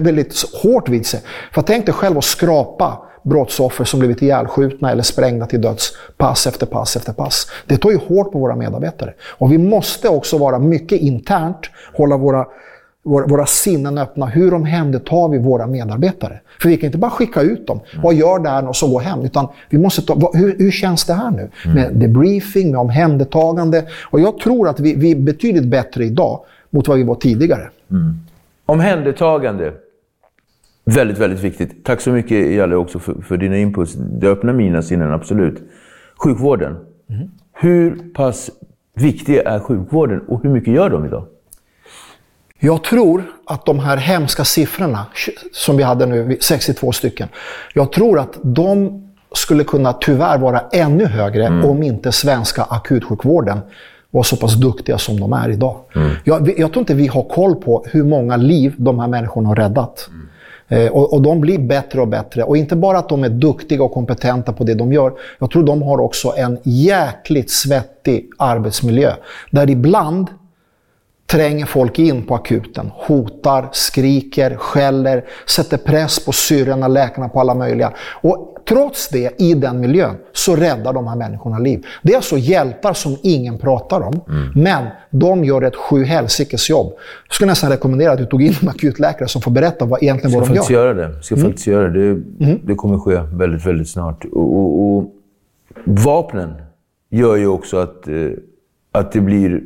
väldigt 0.01 0.45
hårt 0.63 0.89
vid 0.89 1.05
sig. 1.05 1.21
För 1.51 1.61
tänk 1.61 1.85
dig 1.85 1.93
själv 1.93 2.17
att 2.17 2.23
skrapa 2.23 3.01
brottsoffer 3.23 3.83
som 3.85 3.99
blivit 3.99 4.21
ihjälskjutna 4.21 4.91
eller 4.91 5.03
sprängda 5.03 5.45
till 5.45 5.61
döds 5.61 5.93
pass 6.17 6.47
efter 6.47 6.65
pass 6.65 6.95
efter 6.95 7.13
pass. 7.13 7.47
Det 7.65 7.77
tar 7.77 7.91
ju 7.91 7.97
hårt 7.97 8.31
på 8.31 8.39
våra 8.39 8.55
medarbetare. 8.55 9.13
Och 9.37 9.51
vi 9.51 9.57
måste 9.57 10.09
också 10.09 10.37
vara 10.37 10.59
mycket 10.59 11.01
internt, 11.01 11.69
hålla 11.93 12.17
våra 12.17 12.45
våra, 13.03 13.27
våra 13.27 13.45
sinnen 13.45 13.97
öppna. 13.97 14.25
Hur 14.25 14.53
omhändertar 14.53 15.29
vi 15.29 15.37
våra 15.37 15.67
medarbetare? 15.67 16.39
För 16.61 16.69
vi 16.69 16.77
kan 16.77 16.85
inte 16.85 16.97
bara 16.97 17.11
skicka 17.11 17.41
ut 17.41 17.67
dem. 17.67 17.79
Mm. 17.91 18.03
Vad 18.03 18.15
gör 18.15 18.39
det 18.39 18.49
här 18.49 18.67
och 18.67 18.75
så 18.75 18.87
gå 18.87 18.99
hem? 18.99 19.21
Utan 19.21 19.47
vi 19.69 19.77
måste 19.77 20.01
ta, 20.01 20.31
hur, 20.33 20.55
hur 20.57 20.71
känns 20.71 21.05
det 21.05 21.13
här 21.13 21.31
nu? 21.31 21.49
Mm. 21.65 21.75
Med 21.75 21.95
debriefing, 21.95 22.71
med 22.71 22.79
omhändertagande. 22.79 23.85
Och 24.03 24.19
jag 24.19 24.39
tror 24.39 24.69
att 24.69 24.79
vi, 24.79 24.95
vi 24.95 25.11
är 25.11 25.15
betydligt 25.15 25.65
bättre 25.65 26.05
idag 26.05 26.39
mot 26.69 26.87
vad 26.87 26.97
vi 26.97 27.03
var 27.03 27.15
tidigare. 27.15 27.69
Mm. 27.91 28.19
Omhändertagande. 28.69 29.73
Väldigt, 30.85 31.17
väldigt 31.17 31.39
viktigt. 31.39 31.85
Tack 31.85 32.01
så 32.01 32.11
mycket 32.11 32.51
Jalle 32.51 32.75
också 32.75 32.99
för, 32.99 33.21
för 33.21 33.37
dina 33.37 33.57
inputs. 33.57 33.93
Det 33.93 34.27
öppnar 34.27 34.53
mina 34.53 34.81
sinnen, 34.81 35.13
absolut. 35.13 35.63
Sjukvården. 36.23 36.77
Mm. 37.09 37.31
Hur 37.53 38.13
pass 38.13 38.49
viktig 38.95 39.37
är 39.37 39.59
sjukvården 39.59 40.21
och 40.27 40.43
hur 40.43 40.49
mycket 40.49 40.73
gör 40.73 40.89
de 40.89 41.05
idag? 41.05 41.25
Jag 42.59 42.83
tror 42.83 43.23
att 43.45 43.65
de 43.65 43.79
här 43.79 43.97
hemska 43.97 44.43
siffrorna 44.43 45.05
som 45.51 45.77
vi 45.77 45.83
hade 45.83 46.05
nu, 46.05 46.37
62 46.41 46.91
stycken, 46.91 47.27
jag 47.73 47.91
tror 47.91 48.19
att 48.19 48.39
de 48.41 49.03
skulle 49.31 49.63
kunna 49.63 49.93
tyvärr 49.93 50.37
vara 50.37 50.59
ännu 50.71 51.05
högre 51.05 51.45
mm. 51.45 51.65
om 51.65 51.83
inte 51.83 52.11
svenska 52.11 52.63
akutsjukvården 52.63 53.59
var 54.11 54.23
så 54.23 54.35
pass 54.35 54.55
duktiga 54.55 54.97
som 54.97 55.19
de 55.19 55.33
är 55.33 55.49
idag. 55.49 55.75
Mm. 55.95 56.11
Jag, 56.23 56.59
jag, 56.59 56.71
tror 56.71 56.79
inte 56.81 56.93
vi 56.93 57.07
har 57.07 57.23
koll 57.23 57.55
på 57.55 57.85
hur 57.91 58.03
många 58.03 58.37
liv 58.37 58.73
de 58.77 58.99
här 58.99 59.07
människorna 59.07 59.47
har 59.47 59.55
räddat. 59.55 60.09
Mm. 60.09 60.29
Eh, 60.69 60.91
och, 60.91 61.13
och, 61.13 61.21
de 61.21 61.41
blir 61.41 61.59
bättre 61.59 62.01
och 62.01 62.07
bättre. 62.07 62.43
Och 62.43 62.57
inte 62.57 62.75
bara 62.75 62.97
att 62.97 63.09
de 63.09 63.23
är 63.23 63.29
duktiga 63.29 63.83
och 63.83 63.91
kompetenta 63.93 64.53
på 64.53 64.63
det 64.63 64.73
de 64.73 64.93
gör. 64.93 65.13
Jag 65.39 65.51
tror 65.51 65.63
de 65.63 65.81
har 65.81 65.99
också 65.99 66.33
en 66.37 66.57
jäkligt 66.63 67.51
svettig 67.51 68.29
arbetsmiljö. 68.37 69.13
Där 69.51 69.69
ibland 69.69 70.27
tränger 71.31 71.65
folk 71.65 71.99
in 71.99 72.23
på 72.23 72.35
akuten, 72.35 72.91
hotar, 72.93 73.69
skriker, 73.71 74.55
skäller, 74.55 75.25
sätter 75.45 75.77
press 75.77 76.25
på 76.25 76.31
syrrorna, 76.31 76.87
läkarna, 76.87 77.29
på 77.29 77.39
alla 77.39 77.55
möjliga. 77.55 77.93
Och 78.21 78.55
trots 78.69 79.09
det, 79.09 79.41
i 79.41 79.53
den 79.53 79.79
miljön, 79.79 80.15
så 80.33 80.55
räddar 80.55 80.93
de 80.93 81.07
här 81.07 81.15
människorna 81.15 81.59
liv. 81.59 81.85
Det 82.01 82.11
är 82.11 82.15
alltså 82.15 82.37
hjältar 82.37 82.93
som 82.93 83.17
ingen 83.23 83.57
pratar 83.57 84.01
om, 84.01 84.21
mm. 84.27 84.51
men 84.55 84.87
de 85.09 85.43
gör 85.45 85.61
ett 85.61 85.75
sjuhelsikes 85.75 86.69
jobb. 86.69 86.93
Jag 87.27 87.35
skulle 87.35 87.51
nästan 87.51 87.69
rekommendera 87.69 88.11
att 88.11 88.17
du 88.17 88.25
tog 88.25 88.43
in 88.43 88.53
en 88.61 88.69
akutläkare 88.69 89.27
som 89.27 89.41
får 89.41 89.51
berätta 89.51 89.85
vad, 89.85 90.03
egentligen 90.03 90.39
vad 90.39 90.49
de 90.49 90.55
gör. 90.55 90.71
Göra 90.71 90.93
det. 90.93 91.23
Ska 91.23 91.35
mm. 91.35 91.47
faktiskt 91.47 91.67
göra 91.67 91.89
det. 91.89 92.09
Mm. 92.09 92.59
Det 92.63 92.75
kommer 92.75 92.97
ske 92.97 93.21
väldigt, 93.33 93.65
väldigt 93.65 93.89
snart. 93.89 94.25
Och, 94.25 94.55
och, 94.55 94.97
och, 94.97 95.13
vapnen 95.85 96.53
gör 97.09 97.35
ju 97.35 97.47
också 97.47 97.77
att, 97.77 98.07
eh, 98.07 98.15
att 98.91 99.11
det 99.11 99.21
blir 99.21 99.61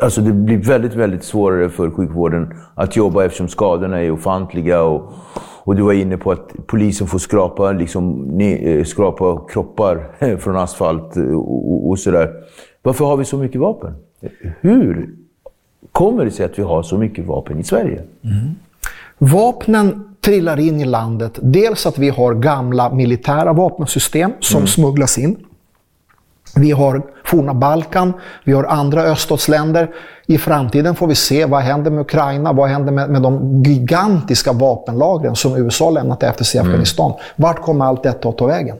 Alltså 0.00 0.20
det 0.20 0.32
blir 0.32 0.58
väldigt, 0.58 0.94
väldigt 0.94 1.24
svårare 1.24 1.70
för 1.70 1.90
sjukvården 1.90 2.54
att 2.74 2.96
jobba 2.96 3.24
eftersom 3.24 3.48
skadorna 3.48 4.00
är 4.00 4.10
ofantliga. 4.10 4.82
Och, 4.82 5.12
och 5.62 5.76
du 5.76 5.82
var 5.82 5.92
inne 5.92 6.16
på 6.16 6.32
att 6.32 6.52
polisen 6.66 7.06
får 7.06 7.18
skrapa, 7.18 7.72
liksom, 7.72 8.12
ne, 8.12 8.84
skrapa 8.84 9.40
kroppar 9.48 10.08
från 10.36 10.56
asfalt 10.56 11.16
och, 11.16 11.88
och 11.88 11.98
sådär. 11.98 12.30
Varför 12.82 13.04
har 13.04 13.16
vi 13.16 13.24
så 13.24 13.38
mycket 13.38 13.60
vapen? 13.60 13.94
Hur 14.60 15.10
kommer 15.92 16.24
det 16.24 16.30
sig 16.30 16.46
att 16.46 16.58
vi 16.58 16.62
har 16.62 16.82
så 16.82 16.98
mycket 16.98 17.26
vapen 17.26 17.58
i 17.58 17.64
Sverige? 17.64 18.02
Mm. 18.22 18.54
Vapnen 19.18 20.14
trillar 20.20 20.60
in 20.60 20.80
i 20.80 20.84
landet. 20.84 21.38
Dels 21.42 21.86
att 21.86 21.98
vi 21.98 22.08
har 22.08 22.34
gamla 22.34 22.94
militära 22.94 23.52
vapensystem 23.52 24.32
som 24.40 24.56
mm. 24.56 24.66
smugglas 24.66 25.18
in. 25.18 25.36
Vi 26.56 26.70
har 26.70 27.02
forna 27.30 27.54
Balkan, 27.54 28.12
vi 28.44 28.52
har 28.52 28.64
andra 28.64 29.02
öststatsländer. 29.02 29.88
I 30.30 30.38
framtiden 30.38 30.94
får 30.94 31.06
vi 31.06 31.14
se 31.14 31.44
vad 31.44 31.60
händer 31.60 31.90
med 31.90 32.00
Ukraina, 32.00 32.52
vad 32.52 32.68
händer 32.68 32.92
med, 32.92 33.10
med 33.10 33.22
de 33.22 33.62
gigantiska 33.62 34.52
vapenlagren 34.52 35.36
som 35.36 35.56
USA 35.56 35.90
lämnat 35.90 36.22
efter 36.22 36.44
sig 36.44 36.58
i 36.58 36.60
mm. 36.60 36.70
Afghanistan. 36.70 37.10
Mm. 37.10 37.22
Vart 37.36 37.62
kommer 37.62 37.84
allt 37.84 38.02
detta 38.02 38.28
att 38.28 38.38
ta 38.38 38.46
vägen? 38.46 38.76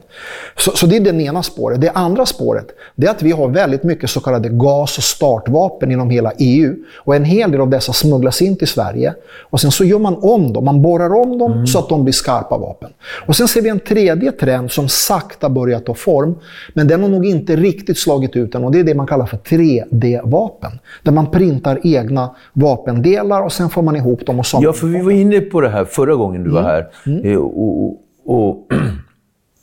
Så, 0.57 0.71
så 0.71 0.85
det 0.85 0.95
är 0.95 0.99
det 0.99 1.23
ena 1.23 1.43
spåret. 1.43 1.81
Det 1.81 1.89
andra 1.89 2.25
spåret 2.25 2.67
det 2.95 3.07
är 3.07 3.11
att 3.11 3.21
vi 3.21 3.31
har 3.31 3.47
väldigt 3.47 3.83
mycket 3.83 4.09
så 4.09 4.19
kallade 4.19 4.49
gas 4.49 4.97
och 4.97 5.03
startvapen 5.03 5.91
inom 5.91 6.09
hela 6.09 6.31
EU. 6.37 6.75
Och 6.97 7.15
en 7.15 7.25
hel 7.25 7.51
del 7.51 7.61
av 7.61 7.69
dessa 7.69 7.93
smugglas 7.93 8.41
in 8.41 8.57
till 8.57 8.67
Sverige. 8.67 9.13
Och 9.49 9.61
sen 9.61 9.71
så 9.71 9.83
gör 9.83 9.99
man 9.99 10.15
om 10.21 10.53
dem, 10.53 10.65
man 10.65 10.81
borrar 10.81 11.13
om 11.13 11.37
dem 11.37 11.51
mm. 11.51 11.67
så 11.67 11.79
att 11.79 11.89
de 11.89 12.03
blir 12.03 12.13
skarpa 12.13 12.57
vapen. 12.57 12.89
Och 13.27 13.35
sen 13.35 13.47
ser 13.47 13.61
vi 13.61 13.69
en 13.69 13.79
tredje 13.79 14.31
trend 14.31 14.71
som 14.71 14.89
sakta 14.89 15.49
börjar 15.49 15.79
ta 15.79 15.93
form. 15.93 16.35
Men 16.73 16.87
den 16.87 17.01
har 17.01 17.09
nog 17.09 17.25
inte 17.25 17.55
riktigt 17.55 17.97
slagit 17.97 18.35
ut 18.35 18.55
än 18.55 18.63
och 18.63 18.71
det 18.71 18.79
är 18.79 18.83
det 18.83 18.95
man 18.95 19.07
kallar 19.07 19.25
för 19.25 19.37
3D-vapen. 19.37 20.71
Där 21.03 21.11
man 21.11 21.31
printar 21.41 21.79
egna 21.83 22.35
vapendelar 22.53 23.41
och 23.41 23.51
sen 23.51 23.69
får 23.69 23.81
man 23.81 23.95
ihop 23.95 24.25
dem 24.25 24.39
och 24.39 24.45
samlar. 24.45 24.69
Ja, 24.69 24.73
för 24.73 24.87
vi 24.87 25.01
var 25.01 25.11
inne 25.11 25.41
på 25.41 25.61
det 25.61 25.69
här 25.69 25.85
förra 25.85 26.15
gången 26.15 26.43
du 26.43 26.49
mm. 26.49 26.63
var 26.63 26.69
här. 26.69 26.87
Mm. 27.05 27.31
Eh, 27.31 27.37
och, 27.37 27.85
och, 27.85 27.97
och 28.25 28.67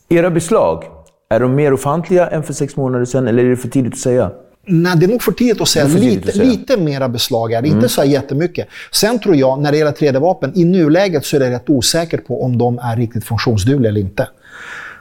era 0.08 0.30
beslag, 0.30 0.84
är 1.30 1.40
de 1.40 1.54
mer 1.54 1.72
ofantliga 1.72 2.26
än 2.26 2.42
för 2.42 2.52
sex 2.52 2.76
månader 2.76 3.04
sedan 3.04 3.28
eller 3.28 3.44
är 3.44 3.50
det 3.50 3.56
för 3.56 3.68
tidigt 3.68 3.92
att 3.92 3.98
säga? 3.98 4.30
Nej, 4.66 4.96
det 4.96 5.06
är 5.06 5.08
nog 5.08 5.22
för 5.22 5.32
tidigt 5.32 5.60
att 5.60 5.68
säga. 5.68 5.86
Lite, 5.86 6.28
att 6.28 6.34
säga. 6.34 6.50
lite 6.50 6.76
mera 6.76 7.08
beslag 7.08 7.52
är 7.52 7.62
det, 7.62 7.68
mm. 7.68 7.78
inte 7.78 7.88
så 7.88 8.04
jättemycket. 8.04 8.68
Sen 8.92 9.18
tror 9.18 9.36
jag, 9.36 9.62
när 9.62 9.72
det 9.72 9.78
gäller 9.78 9.92
3D-vapen, 9.92 10.52
i 10.54 10.64
nuläget 10.64 11.24
så 11.24 11.36
är 11.36 11.40
det 11.40 11.50
rätt 11.50 11.70
osäkert 11.70 12.26
på 12.26 12.42
om 12.42 12.58
de 12.58 12.78
är 12.78 12.96
riktigt 12.96 13.24
funktionsdugliga 13.24 13.88
eller 13.88 14.00
inte. 14.00 14.28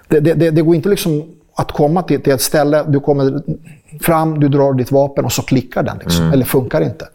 Det, 0.07 0.19
det, 0.19 0.33
det, 0.33 0.51
det 0.51 0.61
går 0.61 0.75
inte 0.75 0.89
liksom 0.89 1.23
att 1.57 1.71
komma 1.71 2.03
till, 2.03 2.21
till 2.21 2.33
ett 2.33 2.41
ställe, 2.41 2.83
du 2.87 2.99
kommer 2.99 3.41
fram, 4.01 4.39
du 4.39 4.49
drar 4.49 4.73
ditt 4.73 4.91
vapen 4.91 5.25
och 5.25 5.31
så 5.31 5.41
klickar 5.41 5.83
den. 5.83 5.97
Liksom, 5.97 6.21
mm. 6.21 6.33
Eller 6.33 6.45
funkar 6.45 6.81
inte. 6.81 7.05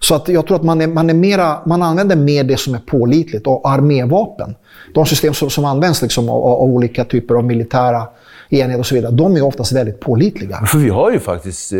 Så 0.00 0.14
att 0.14 0.28
jag 0.28 0.46
tror 0.46 0.56
att 0.56 0.62
man, 0.62 0.80
är, 0.80 0.86
man, 0.86 1.10
är 1.10 1.14
mera, 1.14 1.58
man 1.66 1.82
använder 1.82 2.16
mer 2.16 2.44
det 2.44 2.56
som 2.56 2.74
är 2.74 2.78
pålitligt. 2.78 3.46
Och 3.46 3.70
armévapen, 3.70 4.54
de 4.94 5.06
system 5.06 5.34
som, 5.34 5.50
som 5.50 5.64
används 5.64 6.02
liksom 6.02 6.28
av, 6.28 6.44
av, 6.44 6.62
olika 6.62 7.04
typer 7.04 7.34
av 7.34 7.44
militära 7.44 8.02
enheter 8.48 8.78
och 8.78 8.86
så 8.86 8.94
vidare, 8.94 9.12
de 9.12 9.36
är 9.36 9.44
oftast 9.44 9.72
väldigt 9.72 10.00
pålitliga. 10.00 10.56
För 10.66 10.78
vi 10.78 10.88
har 10.88 11.10
ju 11.10 11.18
faktiskt, 11.18 11.72
eh, 11.72 11.78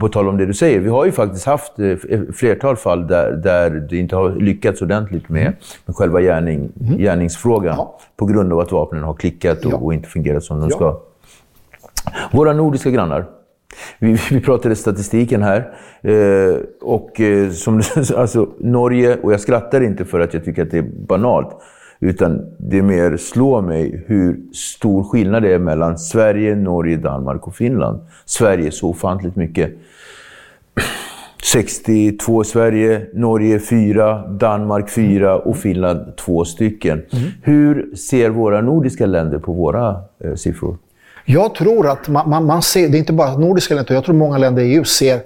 på 0.00 0.08
tal 0.08 0.28
om 0.28 0.36
det 0.36 0.46
du 0.46 0.54
säger, 0.54 0.80
vi 0.80 0.88
har 0.88 1.04
ju 1.04 1.12
faktiskt 1.12 1.46
haft 1.46 1.78
eh, 1.78 2.20
flertal 2.34 2.76
fall 2.76 3.06
där, 3.06 3.32
där 3.32 3.70
det 3.70 3.96
inte 3.96 4.16
har 4.16 4.30
lyckats 4.30 4.82
ordentligt 4.82 5.28
med, 5.28 5.42
mm. 5.42 5.54
med 5.86 5.96
själva 5.96 6.20
gärning, 6.20 6.72
mm. 6.80 6.98
gärningsfrågan. 6.98 7.74
Ja. 7.78 7.98
På 8.16 8.26
grund 8.26 8.52
av 8.52 8.58
att 8.58 8.72
vapnen 8.72 9.02
har 9.02 9.14
klickat 9.14 9.64
och, 9.64 9.72
ja. 9.72 9.76
och 9.76 9.94
inte 9.94 10.08
fungerat 10.08 10.44
som 10.44 10.60
de 10.60 10.68
ja. 10.70 10.76
ska. 10.76 11.09
Våra 12.32 12.52
nordiska 12.52 12.90
grannar. 12.90 13.26
Vi, 13.98 14.18
vi 14.30 14.40
pratade 14.40 14.76
statistiken 14.76 15.42
här. 15.42 15.72
Eh, 16.02 16.56
och 16.80 17.20
eh, 17.20 17.50
som 17.50 17.82
alltså, 18.16 18.48
Norge, 18.58 19.16
och 19.22 19.32
jag 19.32 19.40
skrattar 19.40 19.80
inte 19.80 20.04
för 20.04 20.20
att 20.20 20.34
jag 20.34 20.44
tycker 20.44 20.62
att 20.62 20.70
det 20.70 20.78
är 20.78 20.90
banalt. 21.06 21.56
Utan 22.00 22.46
det 22.58 22.82
mer 22.82 23.16
slår 23.16 23.62
mig 23.62 24.04
hur 24.06 24.40
stor 24.52 25.04
skillnad 25.04 25.42
det 25.42 25.54
är 25.54 25.58
mellan 25.58 25.98
Sverige, 25.98 26.54
Norge, 26.54 26.96
Danmark 26.96 27.46
och 27.46 27.54
Finland. 27.54 28.00
Sverige 28.24 28.66
är 28.66 28.70
så 28.70 28.88
ofantligt 28.88 29.36
mycket. 29.36 29.72
62 31.42 32.44
Sverige, 32.44 33.06
Norge 33.14 33.58
4, 33.58 34.26
Danmark 34.28 34.90
4 34.90 35.38
och 35.38 35.56
Finland 35.56 36.16
2 36.16 36.44
stycken. 36.44 37.02
Mm. 37.12 37.30
Hur 37.42 37.94
ser 37.94 38.30
våra 38.30 38.60
nordiska 38.60 39.06
länder 39.06 39.38
på 39.38 39.52
våra 39.52 39.96
eh, 40.24 40.34
siffror? 40.34 40.76
Jag 41.32 41.54
tror 41.54 41.90
att 41.90 42.08
man, 42.08 42.30
man, 42.30 42.46
man, 42.46 42.62
ser, 42.62 42.88
det 42.88 42.96
är 42.96 42.98
inte 42.98 43.12
bara 43.12 43.36
nordiska 43.36 43.74
länder, 43.74 43.94
jag 43.94 44.04
tror 44.04 44.14
många 44.14 44.38
länder 44.38 44.62
i 44.62 44.74
EU 44.74 44.84
ser 44.84 45.20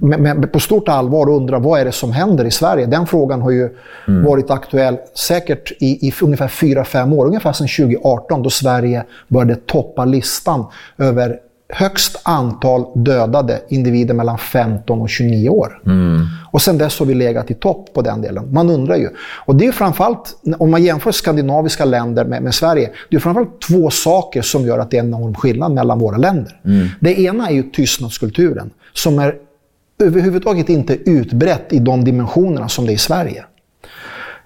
med, 0.00 0.20
med, 0.20 0.52
på 0.52 0.60
stort 0.60 0.88
allvar 0.88 1.26
och 1.26 1.36
undrar 1.36 1.60
vad 1.60 1.80
är 1.80 1.84
det 1.84 1.92
som 1.92 2.12
händer 2.12 2.44
i 2.44 2.50
Sverige. 2.50 2.86
Den 2.86 3.06
frågan 3.06 3.42
har 3.42 3.50
ju 3.50 3.68
mm. 4.08 4.24
varit 4.24 4.50
aktuell 4.50 4.96
säkert 5.14 5.72
i, 5.72 6.08
i 6.08 6.12
ungefär 6.22 6.48
4-5 6.48 7.14
år, 7.14 7.26
ungefär 7.26 7.52
sedan 7.52 7.68
2018 7.86 8.42
då 8.42 8.50
Sverige 8.50 9.04
började 9.28 9.54
toppa 9.54 10.04
listan 10.04 10.64
över 10.98 11.38
högst 11.74 12.20
antal 12.22 12.84
dödade 12.94 13.62
individer 13.68 14.14
mellan 14.14 14.38
15 14.38 15.00
och 15.00 15.10
29 15.10 15.48
år. 15.48 15.82
Mm. 15.86 16.26
Och 16.50 16.62
sen 16.62 16.78
dess 16.78 16.98
har 16.98 17.06
vi 17.06 17.14
legat 17.14 17.50
i 17.50 17.54
topp 17.54 17.94
på 17.94 18.02
den 18.02 18.22
delen. 18.22 18.52
Man 18.52 18.70
undrar 18.70 18.96
ju. 18.96 19.08
Och 19.18 19.56
det 19.56 19.66
är 19.66 19.72
framförallt, 19.72 20.36
om 20.58 20.70
man 20.70 20.82
jämför 20.82 21.12
skandinaviska 21.12 21.84
länder 21.84 22.24
med, 22.24 22.42
med, 22.42 22.54
Sverige, 22.54 22.90
det 23.10 23.16
är 23.16 23.20
framförallt 23.20 23.60
två 23.60 23.90
saker 23.90 24.42
som 24.42 24.66
gör 24.66 24.78
att 24.78 24.90
det 24.90 24.96
är 24.96 25.00
en 25.00 25.08
enorm 25.08 25.34
skillnad 25.34 25.72
mellan 25.72 25.98
våra 25.98 26.16
länder. 26.16 26.60
Mm. 26.64 26.88
Det 27.00 27.20
ena 27.20 27.48
är 27.48 27.52
ju 27.52 27.62
tystnadskulturen, 27.62 28.70
som 28.92 29.18
är 29.18 29.34
överhuvudtaget 30.02 30.68
inte 30.68 31.10
utbrett 31.10 31.72
i 31.72 31.78
de 31.78 32.04
dimensionerna 32.04 32.68
som 32.68 32.86
det 32.86 32.92
är 32.92 32.94
i 32.94 32.98
Sverige. 32.98 33.44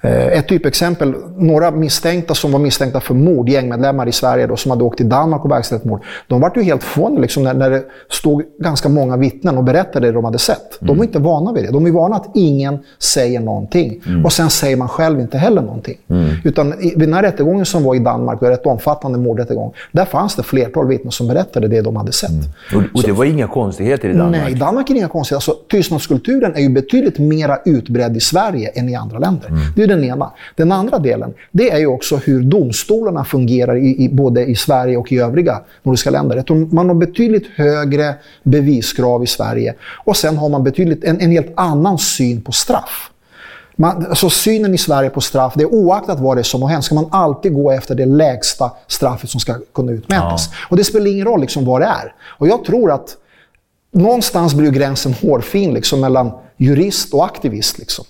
Eh, 0.00 0.26
ett 0.26 0.48
typexempel, 0.48 1.14
några 1.36 1.70
misstänkta 1.70 2.34
som 2.34 2.52
var 2.52 2.58
misstänkta 2.58 3.00
för 3.00 3.14
mord, 3.14 3.48
gängmedlemmar 3.48 4.08
i 4.08 4.12
Sverige 4.12 4.46
då, 4.46 4.56
som 4.56 4.70
hade 4.70 4.84
åkt 4.84 4.96
till 4.96 5.08
Danmark 5.08 5.44
och 5.44 5.50
verkställt 5.50 5.84
mord. 5.84 6.02
De 6.28 6.40
var 6.40 6.52
ju 6.56 6.62
helt 6.62 6.82
förvånade 6.82 7.20
liksom, 7.20 7.42
när, 7.42 7.54
när 7.54 7.70
det 7.70 7.82
stod 8.10 8.42
ganska 8.58 8.88
många 8.88 9.16
vittnen 9.16 9.58
och 9.58 9.64
berättade 9.64 10.06
det 10.06 10.12
de 10.12 10.24
hade 10.24 10.38
sett. 10.38 10.78
De 10.80 10.86
var 10.86 10.94
mm. 10.94 11.04
inte 11.04 11.18
vana 11.18 11.52
vid 11.52 11.64
det. 11.64 11.70
De 11.70 11.86
är 11.86 11.90
vana 11.90 12.16
att 12.16 12.30
ingen 12.34 12.78
säger 12.98 13.40
någonting. 13.40 14.02
Mm. 14.06 14.24
Och 14.24 14.32
sen 14.32 14.50
säger 14.50 14.76
man 14.76 14.88
själv 14.88 15.20
inte 15.20 15.38
heller 15.38 15.62
någonting. 15.62 15.98
Mm. 16.08 16.26
Utan 16.44 16.72
i, 16.72 16.90
vid 16.90 16.98
den 16.98 17.14
här 17.14 17.22
rättegången 17.22 17.66
som 17.66 17.84
var 17.84 17.94
i 17.94 17.98
Danmark, 17.98 18.42
en 18.42 18.48
rätt 18.48 18.66
omfattande 18.66 19.18
mordrättegång, 19.18 19.72
där 19.92 20.04
fanns 20.04 20.36
det 20.36 20.42
flertal 20.42 20.88
vittnen 20.88 21.12
som 21.12 21.28
berättade 21.28 21.68
det 21.68 21.80
de 21.80 21.96
hade 21.96 22.12
sett. 22.12 22.30
Mm. 22.30 22.44
Och, 22.74 22.98
och, 22.98 23.02
det 23.02 23.12
var 23.12 23.24
inga 23.24 23.46
konstigheter 23.46 24.08
i 24.08 24.12
Danmark? 24.12 24.42
Nej, 24.42 24.52
i 24.52 24.54
Danmark 24.54 24.90
är 24.90 24.94
det 24.94 24.98
inga 24.98 25.08
konstigheter. 25.08 25.52
Alltså, 25.52 25.66
tystnadskulturen 25.70 26.54
är 26.54 26.60
ju 26.60 26.68
betydligt 26.68 27.18
mer 27.18 27.56
utbredd 27.64 28.16
i 28.16 28.20
Sverige 28.20 28.68
än 28.68 28.88
i 28.88 28.94
andra 28.94 29.18
länder. 29.18 29.50
Är 29.86 29.96
den 29.96 30.04
ena. 30.04 30.32
Den 30.54 30.72
andra 30.72 30.98
delen, 30.98 31.34
det 31.50 31.70
är 31.70 31.78
ju 31.78 31.86
också 31.86 32.16
hur 32.16 32.42
domstolarna 32.42 33.24
fungerar 33.24 33.76
i, 33.76 34.04
i, 34.04 34.08
både 34.08 34.44
i 34.44 34.56
Sverige 34.56 34.96
och 34.96 35.12
i 35.12 35.18
övriga 35.18 35.60
nordiska 35.82 36.10
länder. 36.10 36.74
Man 36.74 36.88
har 36.88 36.94
betydligt 36.94 37.46
högre 37.56 38.14
beviskrav 38.42 39.24
i 39.24 39.26
Sverige 39.26 39.74
och 40.04 40.16
sen 40.16 40.36
har 40.36 40.48
man 40.48 40.64
betydligt, 40.64 41.04
en, 41.04 41.20
en 41.20 41.30
helt 41.30 41.52
annan 41.56 41.98
syn 41.98 42.40
på 42.40 42.52
straff. 42.52 43.10
Man, 43.76 44.06
alltså 44.06 44.30
synen 44.30 44.74
i 44.74 44.78
Sverige 44.78 45.10
på 45.10 45.20
straff, 45.20 45.52
det 45.56 45.62
är 45.62 45.74
oaktat 45.74 46.20
vad 46.20 46.36
det 46.36 46.40
är 46.40 46.42
som 46.42 46.62
har 46.62 46.68
hänt, 46.68 46.84
ska 46.84 46.94
man 46.94 47.08
alltid 47.10 47.54
gå 47.54 47.70
efter 47.70 47.94
det 47.94 48.06
lägsta 48.06 48.70
straffet 48.86 49.30
som 49.30 49.40
ska 49.40 49.54
kunna 49.74 49.92
utmätas. 49.92 50.48
Ja. 50.52 50.66
Och 50.70 50.76
det 50.76 50.84
spelar 50.84 51.06
ingen 51.06 51.26
roll 51.26 51.40
liksom 51.40 51.64
vad 51.64 51.80
det 51.80 51.86
är. 51.86 52.14
Och 52.38 52.48
jag 52.48 52.64
tror 52.64 52.90
att 52.90 53.16
någonstans 53.92 54.54
blir 54.54 54.70
gränsen 54.70 55.14
hårfin 55.22 55.74
liksom 55.74 56.00
mellan 56.00 56.32
jurist 56.56 57.14
och 57.14 57.24
aktivist. 57.24 57.78
Liksom. 57.78 58.04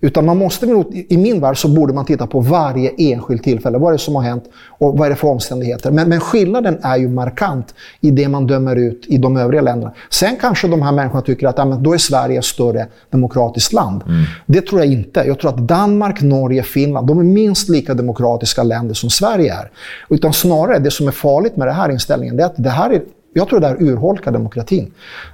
Utan 0.00 0.26
man 0.26 0.38
måste, 0.38 0.66
i 1.08 1.16
min 1.16 1.40
värld 1.40 1.58
så 1.58 1.68
borde 1.68 1.92
man 1.92 2.04
titta 2.04 2.26
på 2.26 2.40
varje 2.40 2.90
enskilt 2.98 3.42
tillfälle. 3.44 3.78
Vad 3.78 3.88
är 3.88 3.92
det 3.92 3.98
som 3.98 4.14
har 4.14 4.22
hänt 4.22 4.44
och 4.68 4.98
vad 4.98 5.06
är 5.06 5.10
det 5.10 5.16
för 5.16 5.28
omständigheter? 5.28 5.90
Men, 5.90 6.08
men 6.08 6.20
skillnaden 6.20 6.78
är 6.82 6.96
ju 6.96 7.08
markant 7.08 7.74
i 8.00 8.10
det 8.10 8.28
man 8.28 8.46
dömer 8.46 8.76
ut 8.76 9.04
i 9.06 9.18
de 9.18 9.36
övriga 9.36 9.62
länderna. 9.62 9.92
Sen 10.10 10.36
kanske 10.40 10.68
de 10.68 10.82
här 10.82 10.92
människorna 10.92 11.22
tycker 11.22 11.46
att 11.46 11.58
ja, 11.58 11.64
men 11.64 11.82
då 11.82 11.94
är 11.94 11.98
Sverige 11.98 12.38
ett 12.38 12.44
större 12.44 12.86
demokratiskt 13.10 13.72
land. 13.72 14.02
Det 14.46 14.66
tror 14.66 14.80
jag 14.80 14.92
inte. 14.92 15.24
Jag 15.26 15.38
tror 15.38 15.50
att 15.50 15.68
Danmark, 15.68 16.20
Norge, 16.22 16.62
Finland, 16.62 17.06
de 17.06 17.18
är 17.18 17.24
minst 17.24 17.68
lika 17.68 17.94
demokratiska 17.94 18.62
länder 18.62 18.94
som 18.94 19.10
Sverige 19.10 19.54
är. 19.54 19.70
Utan 20.08 20.32
snarare, 20.32 20.78
det 20.78 20.90
som 20.90 21.08
är 21.08 21.12
farligt 21.12 21.56
med 21.56 21.68
den 21.68 21.74
här 21.74 21.90
inställningen, 21.90 22.40
är 22.40 22.44
att 22.44 22.54
det 22.56 22.70
här 22.70 22.90
är 22.90 23.02
jag 23.34 23.48
tror 23.48 23.60
det 23.60 23.68
där 23.68 23.82
urholkar 23.82 24.32
demokratin. 24.32 24.92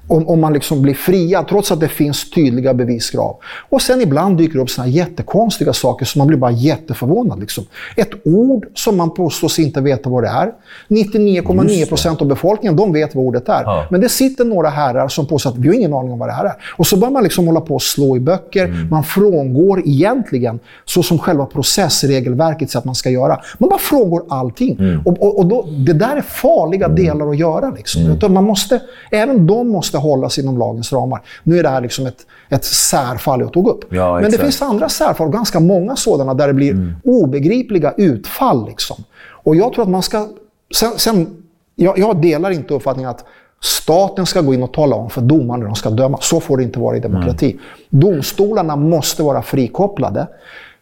Om, 0.08 0.28
om 0.28 0.40
man 0.40 0.52
liksom 0.52 0.82
blir 0.82 0.94
fria, 0.94 1.44
trots 1.48 1.72
att 1.72 1.80
det 1.80 1.88
finns 1.88 2.30
tydliga 2.30 2.74
beviskrav. 2.74 3.36
Och 3.68 3.82
sen 3.82 4.00
ibland 4.00 4.38
dyker 4.38 4.54
det 4.54 4.62
upp 4.62 4.70
såna 4.70 4.88
jättekonstiga 4.88 5.72
saker 5.72 6.06
som 6.06 6.18
man 6.18 6.28
blir 6.28 6.38
bara 6.38 6.50
jätteförvånad. 6.50 7.40
Liksom. 7.40 7.64
Ett 7.96 8.10
ord 8.24 8.66
som 8.74 8.96
man 8.96 9.14
påstås 9.14 9.58
inte 9.58 9.80
veta 9.80 10.10
vad 10.10 10.22
det 10.22 10.28
är. 10.28 10.52
99,9 10.88 11.88
procent 11.88 12.20
av 12.20 12.26
befolkningen 12.26 12.76
de 12.76 12.92
vet 12.92 13.14
vad 13.14 13.24
ordet 13.24 13.48
är. 13.48 13.62
Ja. 13.62 13.86
Men 13.90 14.00
det 14.00 14.08
sitter 14.08 14.44
några 14.44 14.68
herrar 14.68 15.08
som 15.08 15.26
påstår 15.26 15.50
att 15.50 15.56
vi 15.56 15.68
har 15.68 15.74
ingen 15.74 15.94
aning 15.94 16.12
om 16.12 16.18
vad 16.18 16.28
det 16.28 16.32
här 16.32 16.44
är. 16.44 16.52
Och 16.76 16.86
så 16.86 16.96
börjar 16.96 17.12
man 17.12 17.22
liksom 17.22 17.46
hålla 17.46 17.60
på 17.60 17.74
och 17.74 17.82
slå 17.82 18.16
i 18.16 18.20
böcker. 18.20 18.64
Mm. 18.64 18.88
Man 18.88 19.04
frångår 19.04 19.82
egentligen, 19.84 20.58
så 20.84 21.02
som 21.02 21.18
själva 21.18 21.46
processregelverket 21.46 22.70
säger 22.70 22.80
att 22.80 22.84
man 22.84 22.94
ska 22.94 23.10
göra. 23.10 23.40
Man 23.58 23.68
bara 23.68 23.78
frångår 23.78 24.22
allting. 24.28 24.76
Mm. 24.78 25.00
Och, 25.04 25.22
och, 25.22 25.38
och 25.38 25.46
då, 25.46 25.66
det 25.86 25.92
där 25.92 26.16
är 26.16 26.20
farliga 26.20 26.88
delar 26.88 27.30
att 27.30 27.38
göra. 27.38 27.70
Liksom. 27.70 28.10
Utan 28.10 28.32
man 28.32 28.44
måste, 28.44 28.80
även 29.10 29.46
de 29.46 29.68
måste 29.68 29.97
hålla 29.98 30.28
sig 30.28 30.44
inom 30.44 30.58
lagens 30.58 30.92
ramar. 30.92 31.22
Nu 31.42 31.58
är 31.58 31.62
det 31.62 31.68
här 31.68 31.80
liksom 31.80 32.06
ett, 32.06 32.26
ett 32.48 32.64
särfall 32.64 33.40
jag 33.40 33.52
tog 33.52 33.68
upp. 33.68 33.84
Ja, 33.88 34.20
Men 34.20 34.30
det 34.30 34.38
finns 34.38 34.62
andra 34.62 34.88
särfall, 34.88 35.30
ganska 35.30 35.60
många 35.60 35.96
sådana, 35.96 36.34
där 36.34 36.46
det 36.46 36.54
blir 36.54 36.94
obegripliga 37.04 37.94
utfall. 37.96 38.66
Liksom. 38.68 38.96
Och 39.44 39.56
jag 39.56 39.72
tror 39.72 39.82
att 39.82 39.90
man 39.90 40.02
ska... 40.02 40.28
Sen, 40.74 40.90
sen, 40.96 41.36
jag, 41.74 41.98
jag 41.98 42.22
delar 42.22 42.50
inte 42.50 42.74
uppfattningen 42.74 43.10
att 43.10 43.24
staten 43.60 44.26
ska 44.26 44.40
gå 44.40 44.54
in 44.54 44.62
och 44.62 44.72
tala 44.72 44.96
om 44.96 45.10
för 45.10 45.20
domarna 45.20 45.56
när 45.56 45.66
de 45.66 45.74
ska 45.74 45.90
döma. 45.90 46.18
Så 46.20 46.40
får 46.40 46.56
det 46.56 46.62
inte 46.62 46.78
vara 46.78 46.96
i 46.96 47.00
demokrati. 47.00 47.58
Domstolarna 47.90 48.76
måste 48.76 49.22
vara 49.22 49.42
frikopplade 49.42 50.26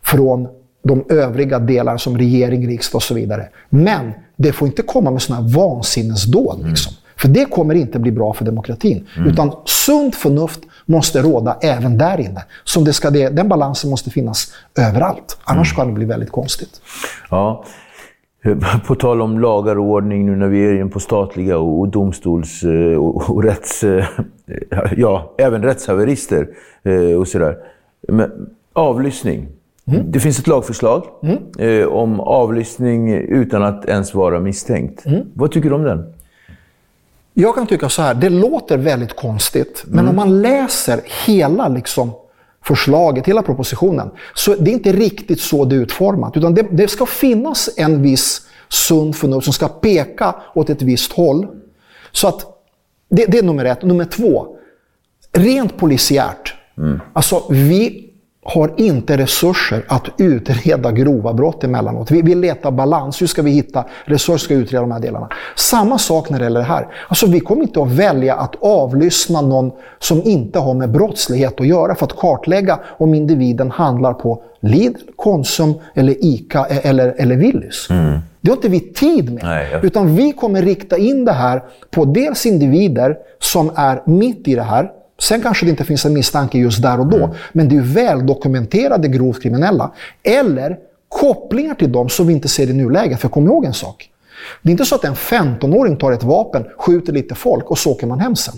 från 0.03 0.49
de 0.85 1.05
övriga 1.09 1.59
delar 1.59 1.97
som 1.97 2.19
regering, 2.19 2.69
riksdag 2.69 2.97
och 2.97 3.03
så 3.03 3.15
vidare. 3.15 3.49
Men 3.69 4.13
det 4.37 4.53
får 4.53 4.69
inte 4.69 4.83
komma 4.83 5.11
med 5.11 5.23
sådana 5.23 5.43
här 5.43 5.55
vansinnesdåd. 5.55 6.69
Liksom. 6.69 6.93
För 7.19 7.29
det 7.29 7.45
kommer 7.45 7.75
inte 7.75 7.99
bli 7.99 8.13
bra 8.13 8.33
för 8.33 8.45
demokratin. 8.45 9.07
Utan 9.27 9.53
sunt 9.65 10.15
förnuft 10.15 10.61
måste 10.87 11.23
råda 11.23 11.57
även 11.63 11.99
där 11.99 12.21
inne. 12.21 12.45
Som 12.65 12.85
det 12.85 12.93
ska, 12.93 13.11
det, 13.11 13.29
den 13.29 13.49
balansen 13.49 13.91
måste 13.91 14.11
finnas 14.11 14.53
överallt. 14.79 15.39
Annars 15.45 15.75
kan 15.77 15.87
det 15.87 15.93
bli 15.93 16.05
väldigt 16.05 16.31
konstigt. 16.33 16.81
Ja. 17.31 17.65
På 18.87 18.95
tal 18.95 19.23
om 19.23 19.41
lagar 19.41 19.79
och 19.79 19.85
ordning 19.85 20.27
nu 20.27 20.37
när 20.37 20.49
vi 20.49 20.67
är 20.67 20.81
inne 20.81 20.91
på 20.91 21.01
statliga 21.01 21.59
och 21.59 21.89
domstols 21.89 22.63
eh, 22.63 22.97
och, 22.99 23.31
och 23.31 23.43
rätts... 23.45 23.85
eh, 23.85 24.05
Ja, 24.97 25.35
även 25.39 25.63
rättshaverister 25.63 26.49
eh, 26.83 27.19
och 27.19 27.29
sådär. 27.29 27.57
Men 28.09 28.31
avlyssning. 28.73 29.49
Det 30.05 30.21
finns 30.21 30.39
ett 30.39 30.47
lagförslag 30.47 31.03
eh, 31.59 31.87
om 31.87 32.21
avlyssning 32.21 33.13
utan 33.15 33.63
att 33.63 33.85
ens 33.85 34.15
vara 34.15 34.41
misstänkt. 34.41 35.05
Vad 35.35 35.51
tycker 35.53 35.69
du 35.69 35.75
om 35.75 35.83
den? 35.83 36.13
Jag 37.39 37.55
kan 37.55 37.67
tycka 37.67 37.89
så 37.89 38.03
här, 38.03 38.15
det 38.15 38.29
låter 38.29 38.79
väldigt 38.79 39.17
konstigt, 39.17 39.85
men 39.87 40.09
om 40.09 40.17
man 40.17 40.43
läser 40.43 41.01
hela 41.27 41.69
liksom, 41.69 42.13
förslaget, 42.65 43.27
hela 43.27 43.43
propositionen, 43.43 44.11
så 44.35 44.55
det 44.55 44.71
är 44.71 44.73
inte 44.73 44.93
riktigt 44.93 45.41
så 45.41 45.65
det 45.65 45.77
är 45.77 45.81
utformat. 45.81 46.37
Utan 46.37 46.55
det, 46.55 46.67
det 46.71 46.89
ska 46.89 47.07
finnas 47.07 47.71
en 47.77 48.03
viss 48.03 48.43
sund 48.69 49.17
förnuft 49.17 49.45
som 49.45 49.53
ska 49.53 49.69
peka 49.69 50.35
åt 50.55 50.71
ett 50.71 50.83
visst 50.83 51.13
håll. 51.13 51.47
Så 52.13 52.29
att, 52.29 52.47
det, 53.11 53.25
det 53.25 53.39
är 53.39 53.43
nummer 53.43 53.65
ett. 53.65 53.83
Nummer 53.83 54.05
två, 54.05 54.57
rent 55.33 55.77
polisiärt. 55.77 56.55
Alltså, 57.13 57.43
vi 57.51 58.06
har 58.49 58.73
inte 58.77 59.17
resurser 59.17 59.85
att 59.89 60.05
utreda 60.19 60.93
grova 60.93 61.33
brott 61.35 61.65
emellanåt. 61.65 62.11
Vi, 62.11 62.23
vi 62.23 62.35
letar 62.35 62.71
balans. 62.71 63.23
Hur 63.23 63.27
ska 63.27 63.43
vi 63.43 63.51
hitta 63.51 63.85
resurser 64.05 64.55
att 64.55 64.61
utreda 64.61 64.81
de 64.81 64.91
här 64.93 65.01
delarna? 65.01 65.29
Samma 65.57 65.99
sak 65.99 66.31
när 66.31 66.39
det 66.39 66.45
gäller 66.45 66.61
det 66.61 66.67
här. 66.67 66.87
Alltså, 67.09 67.27
vi 67.27 67.41
kommer 67.41 67.63
inte 67.63 67.83
att 67.83 67.91
välja 67.91 68.35
att 68.35 68.55
avlyssna 68.61 69.41
någon 69.41 69.73
som 69.99 70.23
inte 70.25 70.59
har 70.59 70.75
med 70.75 70.91
brottslighet 70.91 71.61
att 71.61 71.67
göra 71.67 71.95
för 71.95 72.07
att 72.07 72.17
kartlägga 72.17 72.79
om 72.99 73.15
individen 73.15 73.71
handlar 73.71 74.13
på 74.15 74.43
Lidl, 74.61 74.99
Konsum, 75.17 75.75
eller 75.95 76.25
ICA 76.25 76.67
e- 76.71 76.81
eller, 76.83 77.15
eller 77.19 77.37
Willys. 77.37 77.89
Det 78.41 78.51
har 78.51 78.57
inte 78.57 78.69
vi 78.69 78.81
tid 78.81 79.33
med. 79.33 79.45
Nej, 79.45 79.69
jag- 79.73 79.85
Utan 79.85 80.17
vi 80.17 80.33
kommer 80.33 80.63
rikta 80.63 80.99
in 80.99 81.25
det 81.25 81.33
här 81.33 81.63
på 81.91 82.05
dels 82.05 82.47
individer 82.47 83.17
som 83.39 83.71
är 83.77 84.03
mitt 84.07 84.49
i 84.49 84.55
det 84.55 84.63
här. 84.63 84.91
Sen 85.19 85.43
kanske 85.43 85.67
det 85.67 85.71
inte 85.71 85.85
finns 85.85 86.05
en 86.05 86.13
misstanke 86.13 86.59
just 86.59 86.83
där 86.83 87.01
och 87.01 87.07
då, 87.07 87.35
men 87.53 87.69
det 87.69 87.75
är 87.75 87.77
ju 87.77 87.93
väl 87.93 88.27
dokumenterade 88.27 89.09
grovt 89.09 89.43
kriminella. 89.43 89.93
Eller 90.23 90.79
kopplingar 91.09 91.75
till 91.75 91.93
dem 91.93 92.09
som 92.09 92.27
vi 92.27 92.33
inte 92.33 92.49
ser 92.49 92.71
i 92.71 92.73
nuläget. 92.73 93.21
För 93.21 93.29
kom 93.29 93.47
ihåg 93.47 93.65
en 93.65 93.75
sak. 93.75 94.11
Det 94.63 94.69
är 94.69 94.71
inte 94.71 94.85
så 94.85 94.95
att 94.95 95.05
en 95.05 95.15
15-åring 95.15 95.97
tar 95.97 96.13
ett 96.13 96.23
vapen, 96.23 96.65
skjuter 96.79 97.13
lite 97.13 97.35
folk 97.35 97.71
och 97.71 97.79
så 97.79 97.91
åker 97.91 98.07
man 98.07 98.21
hem 98.21 98.37
sen. 98.37 98.55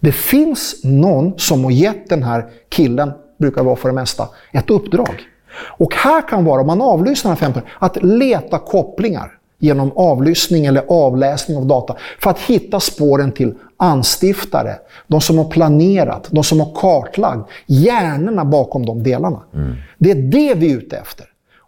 Det 0.00 0.12
finns 0.12 0.84
någon 0.84 1.38
som 1.38 1.64
har 1.64 1.70
gett 1.70 2.08
den 2.08 2.22
här 2.22 2.46
killen, 2.68 3.12
brukar 3.38 3.62
vara 3.62 3.76
för 3.76 3.88
det 3.88 3.94
mesta, 3.94 4.28
ett 4.52 4.70
uppdrag. 4.70 5.22
Och 5.58 5.94
här 5.94 6.28
kan 6.28 6.44
vara, 6.44 6.60
om 6.60 6.66
man 6.66 6.80
avlyssnar 6.80 7.30
den 7.30 7.38
här 7.38 7.46
15 7.46 7.62
att 7.78 8.02
leta 8.02 8.58
kopplingar 8.58 9.32
genom 9.58 9.92
avlyssning 9.96 10.66
eller 10.66 10.84
avläsning 10.88 11.56
av 11.56 11.66
data 11.66 11.96
för 12.22 12.30
att 12.30 12.38
hitta 12.38 12.80
spåren 12.80 13.32
till 13.32 13.54
anstiftare, 13.76 14.74
de 15.06 15.20
som 15.20 15.38
har 15.38 15.44
planerat, 15.44 16.28
de 16.30 16.44
som 16.44 16.60
har 16.60 16.74
kartlagt, 16.74 17.50
hjärnorna 17.66 18.44
bakom 18.44 18.86
de 18.86 19.02
delarna. 19.02 19.42
Det 19.98 20.10
är 20.10 20.14
det 20.14 20.54
vi 20.54 20.72
är 20.72 20.76
ute 20.76 20.96
efter. 20.96 21.26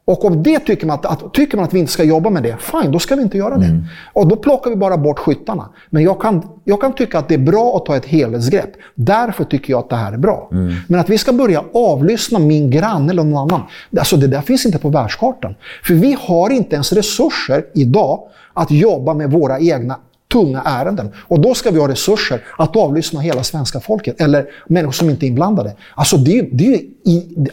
Och 0.08 0.24
om 0.24 0.42
det 0.42 0.58
tycker 0.58 0.86
man 0.86 0.94
att, 0.94 1.06
att, 1.06 1.34
tycker 1.34 1.56
man 1.56 1.64
att 1.66 1.74
vi 1.74 1.78
inte 1.78 1.92
ska 1.92 2.04
jobba 2.04 2.30
med 2.30 2.42
det, 2.42 2.56
fine, 2.60 2.92
då 2.92 2.98
ska 2.98 3.14
vi 3.16 3.22
inte 3.22 3.38
göra 3.38 3.56
det. 3.56 3.66
Och 4.12 4.26
då 4.28 4.36
plockar 4.36 4.70
vi 4.70 4.76
bara 4.76 4.96
bort 4.96 5.18
skyttarna. 5.18 5.68
Men 5.90 6.02
jag 6.02 6.20
kan, 6.20 6.42
jag 6.64 6.80
kan 6.80 6.92
tycka 6.92 7.18
att 7.18 7.28
det 7.28 7.34
är 7.34 7.38
bra 7.38 7.76
att 7.76 7.86
ta 7.86 7.96
ett 7.96 8.04
helhetsgrepp. 8.06 8.70
Därför 8.94 9.44
tycker 9.44 9.72
jag 9.72 9.78
att 9.80 9.90
det 9.90 9.96
här 9.96 10.12
är 10.12 10.16
bra. 10.16 10.48
Men 10.88 11.00
att 11.00 11.08
vi 11.10 11.18
ska 11.18 11.32
börja 11.32 11.64
avlyssna 11.74 12.38
min 12.38 12.70
granne 12.70 13.10
eller 13.12 13.24
någon 13.24 13.50
annan, 13.52 13.66
alltså 13.98 14.16
det 14.16 14.26
där 14.26 14.40
finns 14.40 14.66
inte 14.66 14.78
på 14.78 14.88
världskartan. 14.88 15.54
För 15.84 15.94
vi 15.94 16.16
har 16.20 16.50
inte 16.50 16.74
ens 16.74 16.92
resurser 16.92 17.64
idag 17.74 18.20
att 18.54 18.70
jobba 18.70 19.14
med 19.14 19.30
våra 19.30 19.58
egna 19.60 19.96
tunga 20.32 20.62
ärenden. 20.64 21.10
Och 21.28 21.40
då 21.40 21.54
ska 21.54 21.70
vi 21.70 21.78
ha 21.78 21.88
resurser 21.88 22.40
att 22.58 22.76
avlyssna 22.76 23.20
hela 23.20 23.42
svenska 23.42 23.80
folket, 23.80 24.20
eller 24.20 24.46
människor 24.66 24.92
som 24.92 25.10
inte 25.10 25.26
är 25.26 25.28
inblandade. 25.28 25.72
Alltså 25.94 26.16
det, 26.16 26.38
är- 26.38 26.48
det, 26.52 26.74
är, 26.74 26.82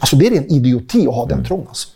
alltså 0.00 0.16
det 0.16 0.26
är 0.26 0.36
en 0.36 0.52
idioti 0.52 1.06
att 1.08 1.14
ha 1.14 1.26
den 1.26 1.44
tron. 1.44 1.64
Alltså. 1.68 1.88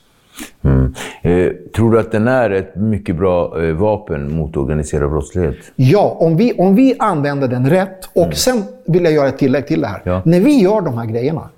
Mm. 0.65 0.95
Eh, 1.23 1.53
tror 1.77 1.93
du 1.93 2.01
att 2.01 2.13
den 2.13 2.29
är 2.29 2.51
ett 2.51 2.77
mycket 2.77 3.17
bra 3.17 3.63
eh, 3.63 3.75
vapen 3.75 4.37
mot 4.37 4.57
organiserad 4.57 5.11
brottslighet? 5.11 5.57
Ja, 5.77 6.17
om 6.21 6.37
vi, 6.37 6.53
om 6.53 6.75
vi 6.75 6.95
använder 6.99 7.49
den 7.49 7.71
rätt. 7.71 8.09
Och 8.15 8.35
sen 8.35 8.63
vill 8.87 9.05
jag 9.05 9.13
göra 9.13 9.29
ett 9.29 9.39
tillägg 9.39 9.67
till 9.67 9.81
det 9.81 9.87
här. 9.87 10.03
Ja. 10.05 10.23
När 10.25 10.41
vi 10.41 10.63
gör 10.63 10.81
de 10.81 10.99
här 10.99 11.07
grejerna. 11.07 11.49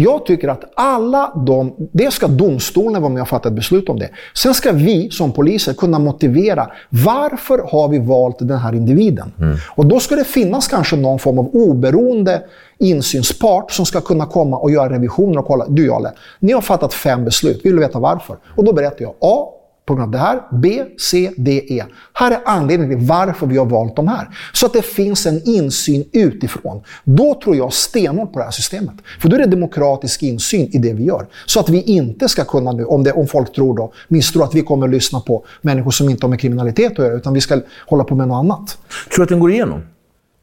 Jag 0.00 0.26
tycker 0.26 0.48
att 0.48 0.64
alla 0.74 1.32
de, 1.46 1.74
det 1.92 2.10
ska 2.10 2.26
domstolen 2.26 3.02
vara 3.02 3.12
med 3.12 3.22
och 3.22 3.28
fatta 3.28 3.48
ett 3.48 3.54
beslut 3.54 3.88
om 3.88 3.98
det. 3.98 4.10
Sen 4.34 4.54
ska 4.54 4.72
vi 4.72 5.10
som 5.10 5.32
poliser 5.32 5.72
kunna 5.72 5.98
motivera 5.98 6.70
varför 6.88 7.58
har 7.72 7.88
vi 7.88 7.98
valt 7.98 8.38
den 8.38 8.58
här 8.58 8.74
individen. 8.74 9.32
Och 9.74 9.86
då 9.86 10.00
ska 10.00 10.16
det 10.16 10.24
finnas 10.24 10.68
kanske 10.68 10.96
någon 10.96 11.18
form 11.18 11.38
av 11.38 11.48
oberoende 11.52 12.42
insynspart 12.78 13.72
som 13.72 13.86
ska 13.86 14.00
kunna 14.00 14.26
komma 14.26 14.56
och 14.56 14.70
göra 14.70 14.90
revisioner 14.92 15.38
och 15.38 15.46
kolla. 15.46 15.64
Du 15.68 15.86
Jalle, 15.86 16.12
ni 16.40 16.52
har 16.52 16.60
fattat 16.60 16.94
fem 16.94 17.24
beslut. 17.24 17.60
Vill 17.64 17.76
du 17.76 17.80
veta 17.80 17.98
varför? 17.98 18.36
Och 18.56 18.64
då 18.64 18.72
berättar 18.72 19.02
jag 19.02 19.14
A 19.20 19.57
på 19.88 19.94
grund 19.94 20.04
av 20.04 20.10
det 20.10 20.18
här. 20.18 20.42
B, 20.52 20.84
C, 20.98 21.30
D, 21.36 21.62
E. 21.68 21.84
Här 22.12 22.30
är 22.30 22.40
anledningen 22.44 22.98
till 22.98 23.08
varför 23.08 23.46
vi 23.46 23.56
har 23.56 23.66
valt 23.66 23.96
de 23.96 24.08
här. 24.08 24.28
Så 24.52 24.66
att 24.66 24.72
det 24.72 24.82
finns 24.82 25.26
en 25.26 25.42
insyn 25.44 26.04
utifrån. 26.12 26.82
Då 27.04 27.40
tror 27.44 27.56
jag 27.56 27.72
stenhårt 27.72 28.32
på 28.32 28.38
det 28.38 28.44
här 28.44 28.50
systemet. 28.50 28.94
För 29.20 29.28
då 29.28 29.36
är 29.36 29.40
det 29.40 29.46
demokratisk 29.46 30.22
insyn 30.22 30.68
i 30.72 30.78
det 30.78 30.92
vi 30.92 31.04
gör. 31.04 31.26
Så 31.46 31.60
att 31.60 31.68
vi 31.68 31.82
inte 31.82 32.28
ska 32.28 32.44
kunna 32.44 32.72
nu, 32.72 32.84
om, 32.84 33.04
det, 33.04 33.12
om 33.12 33.26
folk 33.26 33.52
tror 33.52 33.76
då, 33.76 33.92
misstror 34.08 34.44
att 34.44 34.54
vi 34.54 34.62
kommer 34.62 34.86
att 34.86 34.92
lyssna 34.92 35.20
på 35.20 35.44
människor 35.62 35.90
som 35.90 36.08
inte 36.08 36.26
har 36.26 36.30
med 36.30 36.40
kriminalitet 36.40 36.92
att 36.92 36.98
göra, 36.98 37.14
utan 37.14 37.34
vi 37.34 37.40
ska 37.40 37.60
hålla 37.86 38.04
på 38.04 38.14
med 38.14 38.28
något 38.28 38.44
annat. 38.44 38.78
Tror 39.14 39.16
du 39.16 39.22
att 39.22 39.28
den 39.28 39.40
går 39.40 39.50
igenom? 39.50 39.82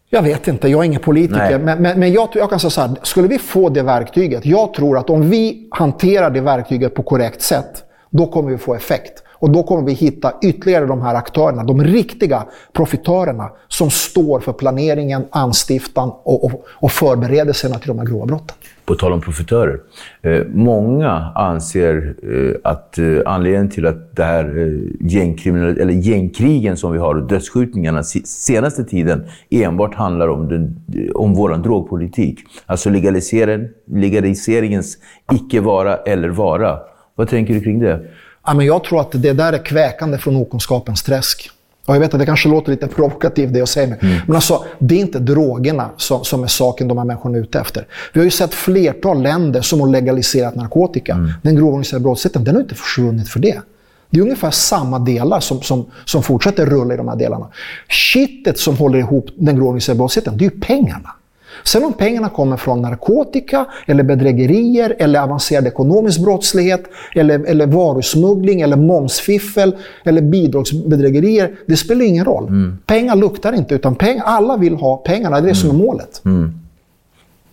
Jag 0.10 0.22
vet 0.22 0.48
inte, 0.48 0.68
jag 0.68 0.80
är 0.80 0.84
ingen 0.84 1.02
politiker. 1.02 1.60
Men, 1.60 1.82
men, 1.82 2.00
men 2.00 2.14
jag, 2.14 2.30
jag 2.34 2.50
kan 2.50 2.60
säga 2.60 2.70
så 2.70 2.82
här, 2.82 2.96
skulle 3.04 3.28
vi 3.28 3.40
få 3.40 3.70
det 3.70 3.82
verktyget, 3.82 4.46
jag 4.46 4.74
tror 4.74 4.98
att 4.98 5.10
om 5.10 5.30
vi 5.30 5.68
hanterar 5.72 6.30
det 6.30 6.42
verktyget 6.42 6.96
på 6.96 7.04
korrekt 7.04 7.42
sätt, 7.42 7.84
då 8.10 8.28
kommer 8.28 8.52
vi 8.52 8.58
få 8.58 8.76
effekt. 8.76 9.24
Och 9.40 9.50
då 9.50 9.64
kommer 9.64 9.84
vi 9.84 9.94
hitta 9.94 10.34
ytterligare 10.44 10.86
de 10.86 11.02
här 11.02 11.16
aktörerna, 11.16 11.64
de 11.64 11.84
riktiga 11.84 12.46
profitörerna 12.74 13.50
som 13.68 13.90
står 13.90 14.40
för 14.40 14.54
planeringen, 14.54 15.26
anstiftan 15.30 16.10
och, 16.10 16.44
och, 16.44 16.66
och 16.68 16.92
förberedelserna 16.92 17.76
till 17.76 17.88
de 17.88 18.00
här 18.00 18.06
grova 18.06 18.26
brotten. 18.26 18.56
På 18.86 18.96
tal 18.96 19.14
om 19.14 19.22
profitörer. 19.22 19.80
Eh, 20.22 20.42
många 20.54 21.12
anser 21.36 22.16
eh, 22.24 22.72
att 22.72 22.98
eh, 22.98 23.06
anledningen 23.26 23.70
till 23.70 23.86
att 23.86 24.16
det 24.16 24.24
här 24.24 24.44
eh, 24.46 25.82
eller 25.82 25.94
gängkrigen 25.94 26.78
som 26.78 26.92
vi 26.92 26.98
har 26.98 27.16
och 27.16 27.28
dödsskjutningarna 27.28 28.04
senaste 28.04 28.84
tiden 28.84 29.26
enbart 29.50 29.96
handlar 29.96 30.28
om, 30.28 30.48
den, 30.48 30.80
eh, 30.96 31.12
om 31.16 31.34
vår 31.34 31.58
drogpolitik. 31.58 32.40
Alltså 32.66 32.90
legalisering, 32.90 33.68
legaliseringens 33.92 34.98
icke 35.34 35.62
vara 35.62 35.98
eller 35.98 36.30
vara. 36.30 36.78
Vad 37.16 37.30
tänker 37.30 37.54
du 37.54 37.62
kring 37.62 37.80
det? 37.80 38.00
Ja, 38.46 38.54
men 38.54 38.66
jag 38.66 38.84
tror 38.84 39.02
att 39.02 39.12
det 39.12 39.34
där 39.34 39.54
är 39.54 39.66
kväkande 39.66 40.18
från 40.18 40.36
okunskapens 40.36 41.04
träsk. 41.04 41.50
Och 41.86 41.96
jag 41.96 42.00
vet 42.00 42.14
att 42.14 42.20
det 42.20 42.26
kanske 42.26 42.50
låter 42.50 42.72
lite 42.72 42.88
provokativt 42.88 43.54
det 43.54 43.60
jag 43.60 43.68
säger 43.68 43.88
nu. 43.88 43.98
Mm. 44.02 44.18
Men 44.28 44.36
alltså, 44.36 44.66
det 44.80 44.96
är 44.96 45.00
inte 45.00 45.20
drogerna 45.20 45.90
som, 45.98 46.24
som 46.24 46.44
är 46.44 46.48
saken 46.48 46.88
de 46.88 46.98
här 46.98 47.06
människorna 47.06 47.38
är 47.38 47.42
ute 47.42 47.60
efter. 47.60 47.88
Vi 48.14 48.20
har 48.20 48.26
ju 48.26 48.32
sett 48.32 48.54
flertal 48.54 49.22
länder 49.22 49.62
som 49.62 49.82
har 49.82 49.88
legaliserat 49.88 50.56
narkotika. 50.56 51.14
Mm. 51.14 51.32
Den 51.42 51.56
grova 51.56 51.70
organiserade 51.70 52.04
brottsligheten, 52.04 52.44
den 52.44 52.56
har 52.56 52.62
inte 52.62 52.76
försvunnit 52.76 53.30
för 53.30 53.40
det. 53.40 53.62
Det 54.10 54.20
är 54.20 54.24
ungefär 54.24 54.52
samma 54.52 55.00
delar 55.00 55.40
som, 55.40 55.62
som, 55.62 55.86
som 56.06 56.24
fortsätter 56.24 56.66
rulla 56.66 56.94
i 56.94 56.98
de 56.98 57.08
här 57.08 57.16
delarna. 57.16 57.48
Kittet 57.88 58.60
som 58.60 58.78
håller 58.78 59.00
ihop 59.00 59.28
den 59.36 59.56
grova 59.56 59.68
organiserade 59.70 59.98
brottsligheten, 59.98 60.38
det 60.38 60.46
är 60.46 60.50
ju 60.50 60.60
pengarna. 60.60 61.15
Sen 61.64 61.86
om 61.86 61.94
pengarna 61.94 62.30
kommer 62.30 62.58
från 62.58 62.82
narkotika, 62.82 63.66
eller 63.86 64.04
bedrägerier, 64.04 64.96
eller 65.00 65.22
avancerad 65.22 65.68
ekonomisk 65.68 66.24
brottslighet, 66.24 66.84
eller, 67.16 67.46
eller 67.46 67.68
varusmuggling, 67.68 68.62
eller 68.62 68.78
momsfiffel, 68.78 69.76
eller 70.04 70.22
bidragsbedrägerier. 70.22 71.56
Det 71.66 71.78
spelar 71.78 72.06
ingen 72.06 72.26
roll. 72.26 72.48
Mm. 72.48 72.78
Pengar 72.86 73.16
luktar 73.16 73.54
inte, 73.54 73.76
utan 73.76 73.96
pengar, 73.96 74.24
alla 74.26 74.58
vill 74.58 74.76
ha 74.76 74.98
pengarna. 74.98 75.36
Det 75.36 75.40
är 75.40 75.42
det 75.42 75.48
mm. 75.48 75.56
som 75.56 75.70
är 75.70 75.74
mm. 75.74 75.86
målet. 75.86 76.22
Mm. 76.26 76.54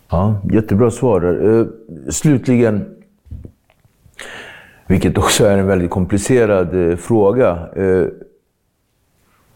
Ja, 0.09 0.35
jättebra 0.51 0.91
svar. 0.91 1.25
Uh, 1.25 1.67
slutligen, 2.09 2.85
vilket 4.87 5.17
också 5.17 5.45
är 5.45 5.57
en 5.57 5.67
väldigt 5.67 5.89
komplicerad 5.89 6.75
uh, 6.75 6.95
fråga. 6.95 7.59
Uh, 7.77 8.07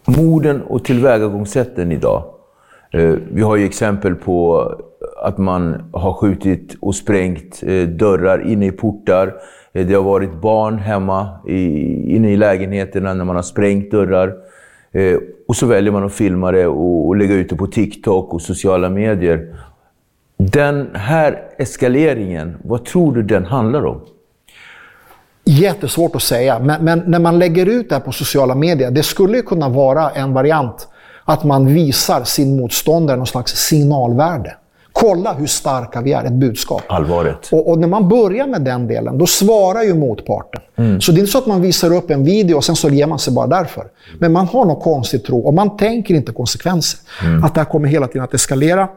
morden 0.06 0.62
och 0.62 0.84
tillvägagångssätten 0.84 1.92
idag. 1.92 2.24
Eh, 2.92 3.16
vi 3.32 3.42
har 3.42 3.56
ju 3.56 3.66
exempel 3.66 4.16
på 4.16 4.72
att 5.24 5.38
man 5.38 5.90
har 5.94 6.14
skjutit 6.14 6.76
och 6.80 6.96
sprängt 6.96 7.64
eh, 7.64 7.84
dörrar 7.88 8.48
inne 8.48 8.66
i 8.66 8.72
portar. 8.72 9.34
Eh, 9.74 9.88
det 9.88 9.94
har 9.94 10.04
varit 10.04 10.42
barn 10.42 10.80
hemma 10.80 11.30
inne 11.48 12.32
i 12.32 12.38
lägenheterna 12.38 13.14
när 13.14 13.26
man 13.26 13.36
har 13.36 13.44
sprängt 13.44 13.92
dörrar. 13.92 14.34
Och 15.48 15.56
så 15.56 15.66
väljer 15.66 15.92
man 15.92 16.04
att 16.04 16.14
filma 16.14 16.52
det 16.52 16.68
och 16.68 17.16
lägga 17.16 17.34
ut 17.34 17.50
det 17.50 17.56
på 17.56 17.68
TikTok 17.68 18.34
och 18.34 18.42
sociala 18.42 18.90
medier. 18.90 19.56
Den 20.38 20.90
här 20.94 21.42
eskaleringen, 21.58 22.58
vad 22.64 22.86
tror 22.86 23.16
du 23.16 23.24
den 23.24 23.46
handlar 23.46 23.86
om? 23.86 24.02
Jättesvårt 25.44 26.16
att 26.16 26.22
säga, 26.22 26.60
men, 26.60 26.86
men, 26.86 27.04
när 27.08 27.20
man 27.20 27.40
lägger 27.40 27.66
ut 27.66 27.90
det 27.90 27.96
här 27.96 28.02
på 28.02 28.12
sociala 28.12 28.56
medier, 28.56 28.92
det 28.92 29.04
skulle 29.04 29.38
ju 29.38 29.44
kunna 29.44 29.70
vara 29.70 30.10
en 30.10 30.34
variant 30.34 30.88
att 31.28 31.44
man 31.44 31.74
visar 31.74 32.24
sin 32.24 32.58
motståndare 32.58 33.18
någon 33.18 33.28
slags 33.28 33.56
signalvärde. 33.56 34.56
Kolla 34.92 35.34
hur 35.34 35.48
starka 35.48 36.02
vi 36.02 36.14
är, 36.14 36.24
ett 36.24 36.34
budskap. 36.34 36.82
Allvaret. 36.88 37.50
Och, 37.52 37.70
och, 37.70 37.80
när 37.80 37.88
man 37.88 38.10
börjar 38.10 38.48
med 38.48 38.62
den 38.62 38.88
delen, 38.88 39.18
då 39.18 39.26
svarar 39.26 39.84
ju 39.84 39.94
motparten. 39.94 40.62
Mm. 40.76 41.02
Så 41.02 41.12
det 41.12 41.18
är 41.18 41.20
inte 41.20 41.32
så 41.32 41.38
att 41.38 41.46
man 41.46 41.62
visar 41.62 41.94
upp 41.94 42.12
en 42.12 42.24
video 42.24 42.56
och 42.56 42.64
sen 42.64 42.76
så 42.76 42.90
ger 42.90 43.08
man 43.08 43.20
sig 43.20 43.34
bara 43.34 43.48
därför. 43.48 43.88
Men 44.20 44.32
man 44.32 44.48
har 44.48 44.66
någon 44.66 44.82
konstig 44.82 45.26
tro 45.26 45.40
och 45.40 45.54
man 45.54 45.78
tänker 45.78 46.16
inte 46.16 46.32
konsekvenser. 46.32 47.00
Mm. 47.24 47.44
Att 47.44 47.54
det 47.56 47.60
här 47.60 47.66
kommer 47.66 47.88
hela 47.88 48.08
tiden 48.08 48.24
att 48.24 48.34
eskalera 48.34 48.90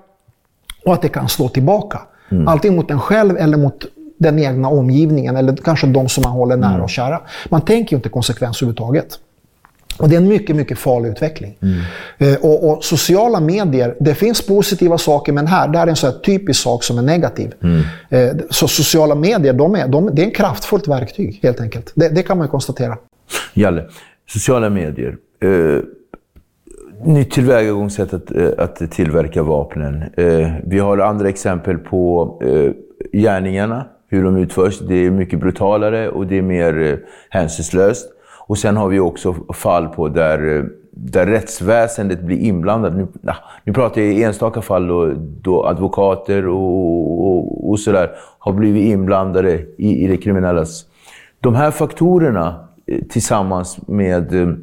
och 0.86 0.94
att 0.94 1.02
det 1.02 1.08
kan 1.08 1.28
slå 1.28 1.48
tillbaka. 1.48 2.00
Mm. 2.30 2.48
Antingen 2.48 2.76
mot 2.76 2.90
en 2.90 3.00
själv 3.00 3.36
eller 3.36 3.56
mot 3.56 3.86
den 4.18 4.38
egna 4.38 4.68
omgivningen 4.68 5.36
eller 5.36 5.56
kanske 5.56 5.86
de 5.86 6.08
som 6.08 6.22
man 6.22 6.32
håller 6.32 6.56
nära 6.56 6.70
mm. 6.70 6.82
och 6.82 6.90
kära. 6.90 7.20
Man 7.48 7.60
tänker 7.60 7.92
ju 7.92 7.96
inte 7.96 8.08
konsekvenser 8.08 8.66
överhuvudtaget. 8.66 9.18
Och 9.98 10.08
det 10.08 10.14
är 10.14 10.20
en 10.20 10.28
mycket, 10.28 10.56
mycket 10.56 10.78
farlig 10.78 11.10
utveckling. 11.10 11.56
Mm. 11.62 11.80
Eh, 12.18 12.38
och, 12.40 12.70
och, 12.70 12.84
sociala 12.84 13.40
medier, 13.40 13.96
det 14.00 14.14
finns 14.14 14.46
positiva 14.46 14.98
saker, 14.98 15.32
men 15.32 15.46
här, 15.46 15.68
det 15.68 15.78
här 15.78 15.86
är 15.86 15.90
en 15.90 15.96
sån 15.96 16.22
typisk 16.22 16.62
sak 16.62 16.84
som 16.84 16.98
är 16.98 17.02
negativ. 17.02 17.54
Mm. 17.62 17.82
Eh, 18.08 18.44
så 18.50 18.68
sociala 18.68 19.14
medier, 19.14 19.52
de 19.52 19.74
är, 19.74 19.88
de, 19.88 20.10
det 20.12 20.22
är 20.22 20.26
en 20.26 20.32
kraftfullt 20.32 20.88
verktyg, 20.88 21.40
helt 21.42 21.60
enkelt. 21.60 21.92
Det, 21.94 22.08
det 22.08 22.22
kan 22.22 22.38
man 22.38 22.48
konstatera. 22.48 22.98
Jalle, 23.54 23.84
sociala 24.28 24.70
medier. 24.70 25.16
Eh, 25.42 25.82
nytt 27.04 27.30
tillvägagångssätt 27.30 28.14
att, 28.14 28.30
eh, 28.30 28.48
att 28.58 28.90
tillverka 28.90 29.42
vapnen. 29.42 30.02
Eh, 30.16 30.52
vi 30.64 30.78
har 30.78 30.98
andra 30.98 31.28
exempel 31.28 31.78
på 31.78 32.38
eh, 32.44 32.72
gärningarna, 33.20 33.86
hur 34.08 34.24
de 34.24 34.36
utförs. 34.36 34.78
Det 34.78 34.94
är 34.94 35.10
mycket 35.10 35.40
brutalare 35.40 36.08
och 36.08 36.26
det 36.26 36.38
är 36.38 36.42
mer 36.42 36.82
eh, 36.82 36.96
hänsynslöst. 37.30 38.06
Och 38.50 38.58
sen 38.58 38.76
har 38.76 38.88
vi 38.88 39.00
också 39.00 39.34
fall 39.54 39.88
på 39.88 40.08
där, 40.08 40.56
eh, 40.56 40.64
där 40.90 41.26
rättsväsendet 41.26 42.20
blir 42.20 42.38
inblandat. 42.38 42.96
Nu, 42.96 43.06
nu 43.64 43.72
pratar 43.72 44.00
jag 44.00 44.12
i 44.12 44.22
enstaka 44.22 44.62
fall 44.62 44.86
då, 44.86 45.12
då 45.42 45.66
advokater 45.66 46.46
och, 46.46 47.26
och, 47.26 47.70
och 47.70 47.80
sådär 47.80 48.10
har 48.38 48.52
blivit 48.52 48.84
inblandade 48.84 49.54
i, 49.78 50.04
i 50.04 50.06
det 50.06 50.16
kriminellas. 50.16 50.84
De 51.40 51.54
här 51.54 51.70
faktorerna 51.70 52.68
eh, 52.86 52.98
tillsammans 53.10 53.88
med, 53.88 54.34
eh, 54.34 54.54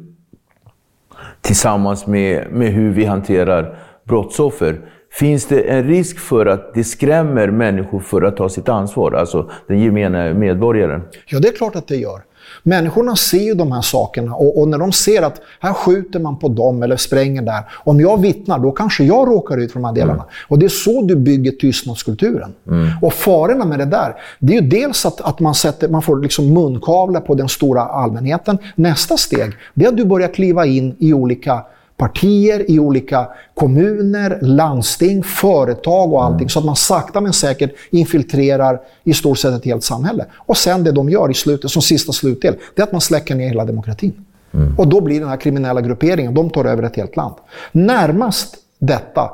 tillsammans 1.40 2.06
med, 2.06 2.52
med 2.52 2.72
hur 2.72 2.90
vi 2.90 3.04
hanterar 3.04 3.78
brottsoffer 4.04 4.80
Finns 5.10 5.46
det 5.46 5.60
en 5.60 5.84
risk 5.84 6.18
för 6.18 6.46
att 6.46 6.74
det 6.74 6.84
skrämmer 6.84 7.50
människor 7.50 8.00
för 8.00 8.22
att 8.22 8.36
ta 8.36 8.48
sitt 8.48 8.68
ansvar, 8.68 9.12
alltså 9.12 9.50
den 9.66 9.80
gemene 9.80 10.34
medborgaren? 10.34 11.02
Ja, 11.26 11.38
det 11.38 11.48
är 11.48 11.52
klart 11.52 11.76
att 11.76 11.88
det 11.88 11.96
gör. 11.96 12.22
Människorna 12.68 13.16
ser 13.16 13.42
ju 13.42 13.54
de 13.54 13.72
här 13.72 13.82
sakerna 13.82 14.34
och, 14.34 14.60
och, 14.60 14.68
när 14.68 14.78
de 14.78 14.92
ser 14.92 15.22
att 15.22 15.40
här 15.60 15.72
skjuter 15.72 16.20
man 16.20 16.38
på 16.38 16.48
dem 16.48 16.82
eller 16.82 16.96
spränger 16.96 17.42
där. 17.42 17.62
Om 17.74 18.00
jag 18.00 18.20
vittnar, 18.20 18.58
då 18.58 18.70
kanske 18.70 19.04
jag 19.04 19.28
råkar 19.28 19.56
ut 19.56 19.72
för 19.72 19.80
de 19.80 19.84
här 19.84 19.92
delarna. 19.92 20.12
Mm. 20.14 20.26
Och 20.48 20.58
det 20.58 20.66
är 20.66 20.68
så 20.68 21.02
du 21.02 21.16
bygger 21.16 21.52
tystnadskulturen. 21.52 22.54
Mm. 22.66 22.88
Och 23.02 23.12
farorna 23.12 23.64
med 23.64 23.78
det 23.78 23.84
där, 23.84 24.14
det 24.38 24.56
är 24.56 24.62
ju 24.62 24.68
dels 24.68 25.06
att, 25.06 25.20
att 25.20 25.40
man, 25.40 25.54
sätter, 25.54 25.88
man 25.88 26.02
får 26.02 26.20
liksom 26.20 26.54
munkavle 26.54 27.20
på 27.20 27.34
den 27.34 27.48
stora 27.48 27.82
allmänheten. 27.82 28.58
Nästa 28.74 29.16
steg, 29.16 29.52
det 29.74 29.84
är 29.84 29.88
att 29.88 29.96
du 29.96 30.04
börjar 30.04 30.28
kliva 30.28 30.66
in 30.66 30.96
i 30.98 31.12
olika 31.12 31.64
partier, 31.98 32.70
i 32.70 32.78
olika 32.78 33.28
kommuner, 33.54 34.38
landsting, 34.42 35.22
företag 35.22 36.12
och 36.12 36.24
allting. 36.24 36.38
Mm. 36.38 36.48
Så 36.48 36.58
att 36.58 36.64
man 36.64 36.76
sakta 36.76 37.20
men 37.20 37.32
säkert 37.32 37.74
infiltrerar 37.90 38.80
i 39.04 39.14
stort 39.14 39.38
sett 39.38 39.54
ett 39.54 39.64
helt 39.64 39.84
samhälle. 39.84 40.24
Och 40.34 40.56
sen 40.56 40.84
det 40.84 40.92
de 40.92 41.08
gör 41.08 41.30
i 41.30 41.34
slutet, 41.34 41.70
som 41.70 41.82
sista 41.82 42.12
slutdel, 42.12 42.54
det 42.74 42.82
är 42.82 42.86
att 42.86 42.92
man 42.92 43.00
släcker 43.00 43.34
ner 43.34 43.48
hela 43.48 43.64
demokratin. 43.64 44.24
Mm. 44.54 44.74
Och 44.78 44.88
då 44.88 45.00
blir 45.00 45.20
den 45.20 45.28
här 45.28 45.36
kriminella 45.36 45.80
grupperingen, 45.80 46.34
de 46.34 46.50
tar 46.50 46.64
över 46.64 46.82
ett 46.82 46.96
helt 46.96 47.16
land. 47.16 47.34
Närmast 47.72 48.56
detta 48.78 49.30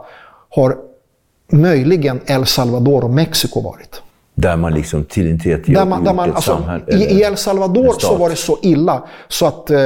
har 0.49 0.77
möjligen 1.53 2.21
El 2.27 2.47
Salvador 2.47 3.05
och 3.05 3.11
Mexiko 3.11 3.61
varit. 3.61 4.03
Där 4.35 4.57
man 4.57 4.75
liksom 4.75 5.05
tillintetgjort 5.05 5.79
ett 5.79 6.09
alltså, 6.09 6.41
samhälle? 6.41 6.85
I, 6.89 7.19
I 7.19 7.23
El 7.23 7.37
Salvador 7.37 7.95
så 7.99 8.17
var 8.17 8.31
det 8.31 8.37
så 8.37 8.59
illa 8.63 9.05
så 9.29 9.47
att 9.47 9.71
eh, 9.71 9.79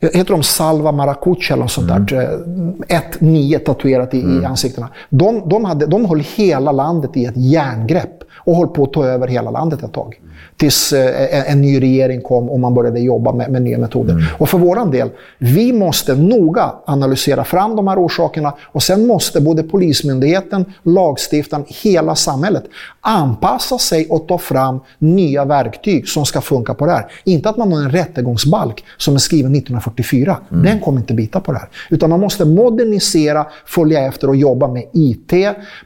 Heter 0.00 0.32
de 0.32 0.42
Salva 0.42 0.92
Maracucha 0.92 1.54
eller 1.54 1.62
något 1.62 1.70
sånt 1.70 1.90
mm. 1.90 2.06
där? 2.06 2.40
Ett 2.88 3.20
nio 3.20 3.58
tatuerat 3.58 4.14
i, 4.14 4.20
mm. 4.20 4.42
i 4.42 4.46
ansiktena. 4.46 4.88
De, 5.08 5.48
de, 5.48 5.64
hade, 5.64 5.86
de 5.86 6.06
höll 6.06 6.20
hela 6.36 6.72
landet 6.72 7.16
i 7.16 7.24
ett 7.24 7.36
järngrepp 7.36 8.24
och 8.32 8.56
höll 8.56 8.68
på 8.68 8.82
att 8.82 8.92
ta 8.92 9.04
över 9.04 9.28
hela 9.28 9.50
landet 9.50 9.82
ett 9.82 9.92
tag 9.92 10.20
tills 10.56 10.92
eh, 10.92 11.52
en 11.52 11.60
ny 11.60 11.80
regering 11.80 12.20
kom 12.20 12.50
och 12.50 12.60
man 12.60 12.74
började 12.74 13.00
jobba 13.00 13.32
med, 13.32 13.50
med 13.50 13.62
nya 13.62 13.78
metoder. 13.78 14.12
Mm. 14.12 14.24
Och 14.38 14.48
för 14.48 14.58
vår 14.58 14.92
del, 14.92 15.10
vi 15.38 15.72
måste 15.72 16.14
noga 16.14 16.72
analysera 16.86 17.44
fram 17.44 17.76
de 17.76 17.88
här 17.88 17.96
orsakerna 18.06 18.54
och 18.62 18.82
sen 18.82 19.06
måste 19.06 19.40
både 19.40 19.62
Polismyndigheten, 19.62 20.64
lagstiftaren, 20.82 21.64
hela 21.68 22.14
samhället 22.14 22.64
anpassa 23.00 23.78
sig 23.78 24.06
och 24.10 24.28
ta 24.28 24.38
fram 24.38 24.80
nya 24.98 25.44
verktyg 25.44 26.08
som 26.08 26.24
ska 26.24 26.40
funka 26.40 26.74
på 26.74 26.86
det 26.86 26.92
här. 26.92 27.10
Inte 27.24 27.48
att 27.48 27.56
man 27.56 27.72
har 27.72 27.80
en 27.80 27.90
rättegångsbalk 27.90 28.84
som 28.96 29.14
är 29.14 29.18
skriven 29.18 29.54
1944. 29.54 30.36
Mm. 30.50 30.64
Den 30.64 30.80
kommer 30.80 30.98
inte 30.98 31.14
bita 31.14 31.40
på 31.40 31.52
det 31.52 31.58
här. 31.58 31.68
Utan 31.90 32.10
man 32.10 32.20
måste 32.20 32.44
modernisera, 32.44 33.46
följa 33.66 34.06
efter 34.06 34.28
och 34.28 34.36
jobba 34.36 34.68
med 34.68 34.84
IT. 34.92 35.32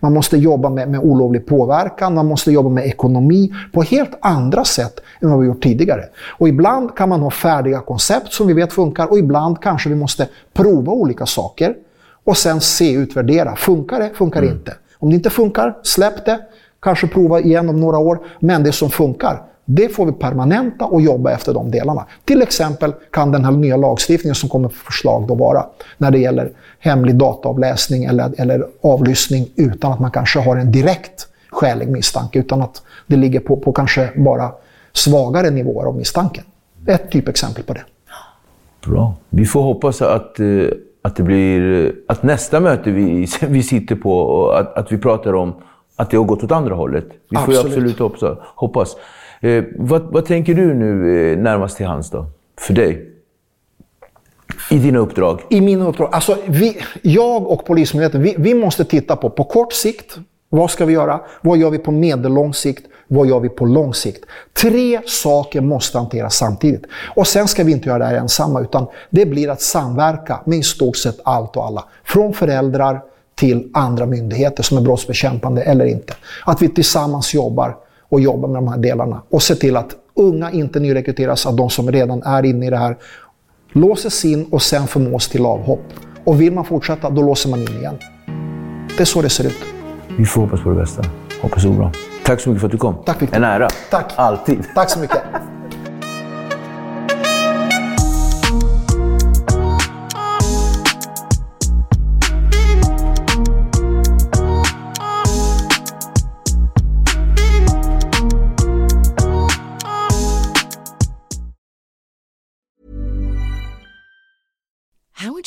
Man 0.00 0.12
måste 0.12 0.36
jobba 0.36 0.70
med, 0.70 0.88
med 0.88 1.00
olovlig 1.00 1.46
påverkan. 1.46 2.14
Man 2.14 2.26
måste 2.26 2.52
jobba 2.52 2.68
med 2.68 2.86
ekonomi 2.86 3.52
på 3.72 3.82
helt 3.82 4.18
andra 4.20 4.41
andra 4.42 4.64
sätt 4.64 5.00
än 5.20 5.31
vad 5.31 5.40
vi 5.40 5.46
gjort 5.46 5.62
tidigare. 5.62 6.05
Och 6.38 6.48
ibland 6.48 6.96
kan 6.96 7.09
man 7.09 7.20
ha 7.20 7.31
färdiga 7.31 7.81
koncept 7.81 8.33
som 8.33 8.46
vi 8.46 8.52
vet 8.52 8.72
funkar 8.72 9.07
och 9.07 9.18
ibland 9.18 9.62
kanske 9.62 9.88
vi 9.88 9.94
måste 9.94 10.28
prova 10.52 10.92
olika 10.92 11.26
saker 11.26 11.74
och 12.24 12.37
sen 12.37 12.61
se, 12.61 12.92
utvärdera. 12.92 13.57
Funkar 13.57 14.00
det? 14.00 14.11
Funkar 14.14 14.40
det 14.40 14.46
mm. 14.46 14.59
inte? 14.59 14.74
Om 14.98 15.11
det 15.11 15.16
inte 15.16 15.31
funkar, 15.31 15.74
släpp 15.83 16.24
det. 16.24 16.40
Kanske 16.83 17.07
prova 17.07 17.40
igen 17.40 17.68
om 17.68 17.81
några 17.81 17.98
år. 17.98 18.18
Men 18.40 18.62
det 18.62 18.72
som 18.72 18.90
funkar, 18.90 19.42
Det 19.64 19.88
får 19.88 20.07
vi 20.07 20.12
permanenta 20.12 20.85
och 20.85 21.00
jobba 21.00 21.31
efter 21.31 21.55
de 21.55 21.70
delarna. 21.70 22.07
Till 22.24 22.42
exempel 22.42 22.92
kan 23.11 23.33
den 23.33 23.44
här 23.44 23.52
nya 23.52 23.76
lagstiftningen 23.76 24.35
som 24.35 24.48
kommer 24.48 24.68
för 24.68 24.85
förslag 24.85 25.26
då 25.26 25.35
vara 25.35 25.66
när 25.98 26.11
det 26.11 26.18
gäller 26.18 26.50
hemlig 26.78 27.16
dataavläsning 27.16 28.05
eller, 28.05 28.40
eller 28.40 28.66
avlyssning 28.83 29.48
utan 29.57 29.92
att 29.92 30.00
man 30.00 30.11
kanske 30.11 30.40
har 30.40 30.57
en 30.57 30.72
direkt 30.72 31.26
skälig 31.50 31.88
misstanke 31.88 32.38
utan 32.38 32.62
att 32.62 32.83
det 33.06 33.16
ligger 33.16 33.40
på, 33.40 33.56
på 33.56 33.72
kanske 33.72 34.10
bara 34.16 34.52
svagare 34.92 35.50
nivåer 35.50 35.86
av 35.86 35.96
misstanken. 35.96 36.44
Ett 36.86 37.10
typexempel 37.10 37.64
på 37.64 37.72
det. 37.72 37.84
Bra. 38.86 39.14
Vi 39.28 39.44
får 39.44 39.62
hoppas 39.62 40.02
att, 40.02 40.40
eh, 40.40 40.46
att 41.02 41.16
det 41.16 41.22
blir 41.22 41.92
att 42.08 42.22
nästa 42.22 42.60
möte 42.60 42.90
vi, 42.90 43.26
vi 43.48 43.62
sitter 43.62 43.96
på, 43.96 44.50
att, 44.50 44.76
att 44.76 44.92
vi 44.92 44.98
pratar 44.98 45.34
om 45.34 45.54
att 45.96 46.10
det 46.10 46.16
har 46.16 46.24
gått 46.24 46.44
åt 46.44 46.52
andra 46.52 46.74
hållet. 46.74 47.06
Vi 47.30 47.36
absolut. 47.36 47.60
får 47.60 47.68
absolut 47.68 47.98
hoppas. 47.98 48.38
hoppas. 48.54 48.96
Eh, 49.40 49.64
vad, 49.76 50.02
vad, 50.02 50.26
tänker 50.26 50.54
du 50.54 50.74
nu 50.74 51.32
eh, 51.32 51.38
närmast 51.38 51.76
till 51.76 51.86
hands 51.86 52.10
då? 52.10 52.26
För 52.58 52.74
dig? 52.74 53.08
I 54.70 54.78
dina 54.78 54.98
uppdrag? 54.98 55.40
I 55.50 55.60
mina 55.60 55.88
uppdrag? 55.88 56.08
Alltså, 56.12 56.36
vi, 56.46 56.76
jag 57.02 57.50
och 57.50 57.66
Polismyndigheten, 57.66 58.22
vi, 58.22 58.34
vi 58.38 58.54
måste 58.54 58.84
titta 58.84 59.16
på, 59.16 59.30
på 59.30 59.44
kort 59.44 59.72
sikt, 59.72 60.18
vad 60.54 60.70
ska 60.70 60.84
vi 60.84 60.92
göra? 60.92 61.20
Vad 61.40 61.58
gör 61.58 61.70
vi 61.70 61.78
på 61.78 61.90
medellång 61.90 62.54
sikt? 62.54 62.86
Vad 63.08 63.26
gör 63.26 63.40
vi 63.40 63.48
på 63.48 63.64
lång 63.64 63.94
sikt? 63.94 64.24
Tre 64.62 65.00
saker 65.06 65.60
måste 65.60 65.98
hanteras 65.98 66.34
samtidigt. 66.34 66.84
Och 67.16 67.26
sen 67.26 67.48
ska 67.48 67.64
vi 67.64 67.72
inte 67.72 67.88
göra 67.88 67.98
det 67.98 68.04
här 68.04 68.14
ensamma, 68.14 68.60
utan 68.60 68.86
det 69.10 69.26
blir 69.26 69.50
att 69.50 69.60
samverka 69.60 70.40
med 70.44 70.58
i 70.58 70.62
stort 70.62 70.96
sett 70.96 71.20
allt 71.24 71.56
och 71.56 71.66
alla. 71.66 71.84
Från 72.04 72.34
föräldrar 72.34 73.00
till 73.34 73.70
andra 73.74 74.06
myndigheter 74.06 74.62
som 74.62 74.78
är 74.78 74.82
brottsbekämpande 74.82 75.62
eller 75.62 75.84
inte. 75.84 76.14
Att 76.44 76.62
vi 76.62 76.68
tillsammans 76.68 77.34
jobbar 77.34 77.76
och 78.08 78.20
jobbar 78.20 78.48
med 78.48 78.62
de 78.62 78.68
här 78.68 78.78
delarna 78.78 79.22
och 79.30 79.42
ser 79.42 79.54
till 79.54 79.76
att 79.76 79.90
unga 80.14 80.50
inte 80.50 80.80
nyrekryteras 80.80 81.46
av 81.46 81.56
de 81.56 81.70
som 81.70 81.92
redan 81.92 82.22
är 82.22 82.44
inne 82.44 82.66
i 82.66 82.70
det 82.70 82.76
här. 82.78 82.96
Låses 83.72 84.24
in 84.24 84.44
och 84.44 84.62
sen 84.62 84.86
förmås 84.86 85.28
till 85.28 85.46
avhopp. 85.46 85.84
Och 86.24 86.40
vill 86.40 86.52
man 86.52 86.64
fortsätta, 86.64 87.10
då 87.10 87.22
låser 87.22 87.50
man 87.50 87.60
in 87.60 87.78
igen. 87.78 87.98
Det 88.96 89.02
är 89.02 89.04
så 89.04 89.22
det 89.22 89.30
ser 89.30 89.46
ut. 89.46 89.82
Vi 90.16 90.25
får 90.27 90.40
hoppas 90.40 90.61
på 90.61 90.68
det 90.70 90.77
bästa. 90.77 91.03
Hoppas 91.42 91.62
det 91.62 91.68
går 91.68 91.77
bra. 91.77 91.92
Tack 92.25 92.40
så 92.40 92.48
mycket 92.48 92.61
för 92.61 92.68
att 92.68 92.72
du 92.72 92.79
kom. 92.79 92.94
Tack 93.05 93.22
Victor. 93.22 93.37
En 93.37 93.44
ära. 93.44 93.68
Tack. 93.90 94.12
Alltid. 94.16 94.64
Tack 94.75 94.90
så 94.90 94.98
mycket. 94.98 95.22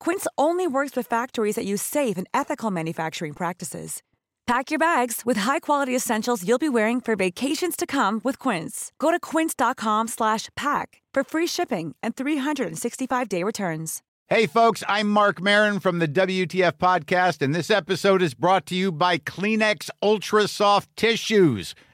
Quince 0.00 0.26
only 0.38 0.66
works 0.66 0.96
with 0.96 1.06
factories 1.06 1.56
that 1.56 1.66
use 1.66 1.82
safe 1.82 2.16
and 2.16 2.26
ethical 2.32 2.70
manufacturing 2.70 3.34
practices. 3.34 4.02
Pack 4.46 4.70
your 4.70 4.78
bags 4.78 5.22
with 5.24 5.38
high-quality 5.38 5.94
essentials 5.94 6.46
you'll 6.46 6.58
be 6.58 6.68
wearing 6.68 7.00
for 7.00 7.16
vacations 7.16 7.74
to 7.74 7.84
come 7.84 8.20
with 8.22 8.38
Quince. 8.38 8.92
Go 9.00 9.10
to 9.10 9.18
quince.com/pack 9.18 11.02
for 11.14 11.24
free 11.24 11.46
shipping 11.48 11.96
and 12.02 12.14
365-day 12.14 13.42
returns. 13.42 14.02
Hey 14.28 14.46
folks, 14.46 14.82
I'm 14.88 15.08
Mark 15.08 15.40
Marin 15.40 15.78
from 15.78 16.00
the 16.00 16.08
WTF 16.08 16.78
podcast 16.78 17.42
and 17.42 17.54
this 17.54 17.70
episode 17.70 18.22
is 18.22 18.34
brought 18.34 18.66
to 18.66 18.74
you 18.74 18.90
by 18.90 19.18
Kleenex 19.18 19.88
Ultra 20.02 20.48
Soft 20.48 20.88
Tissues 20.96 21.74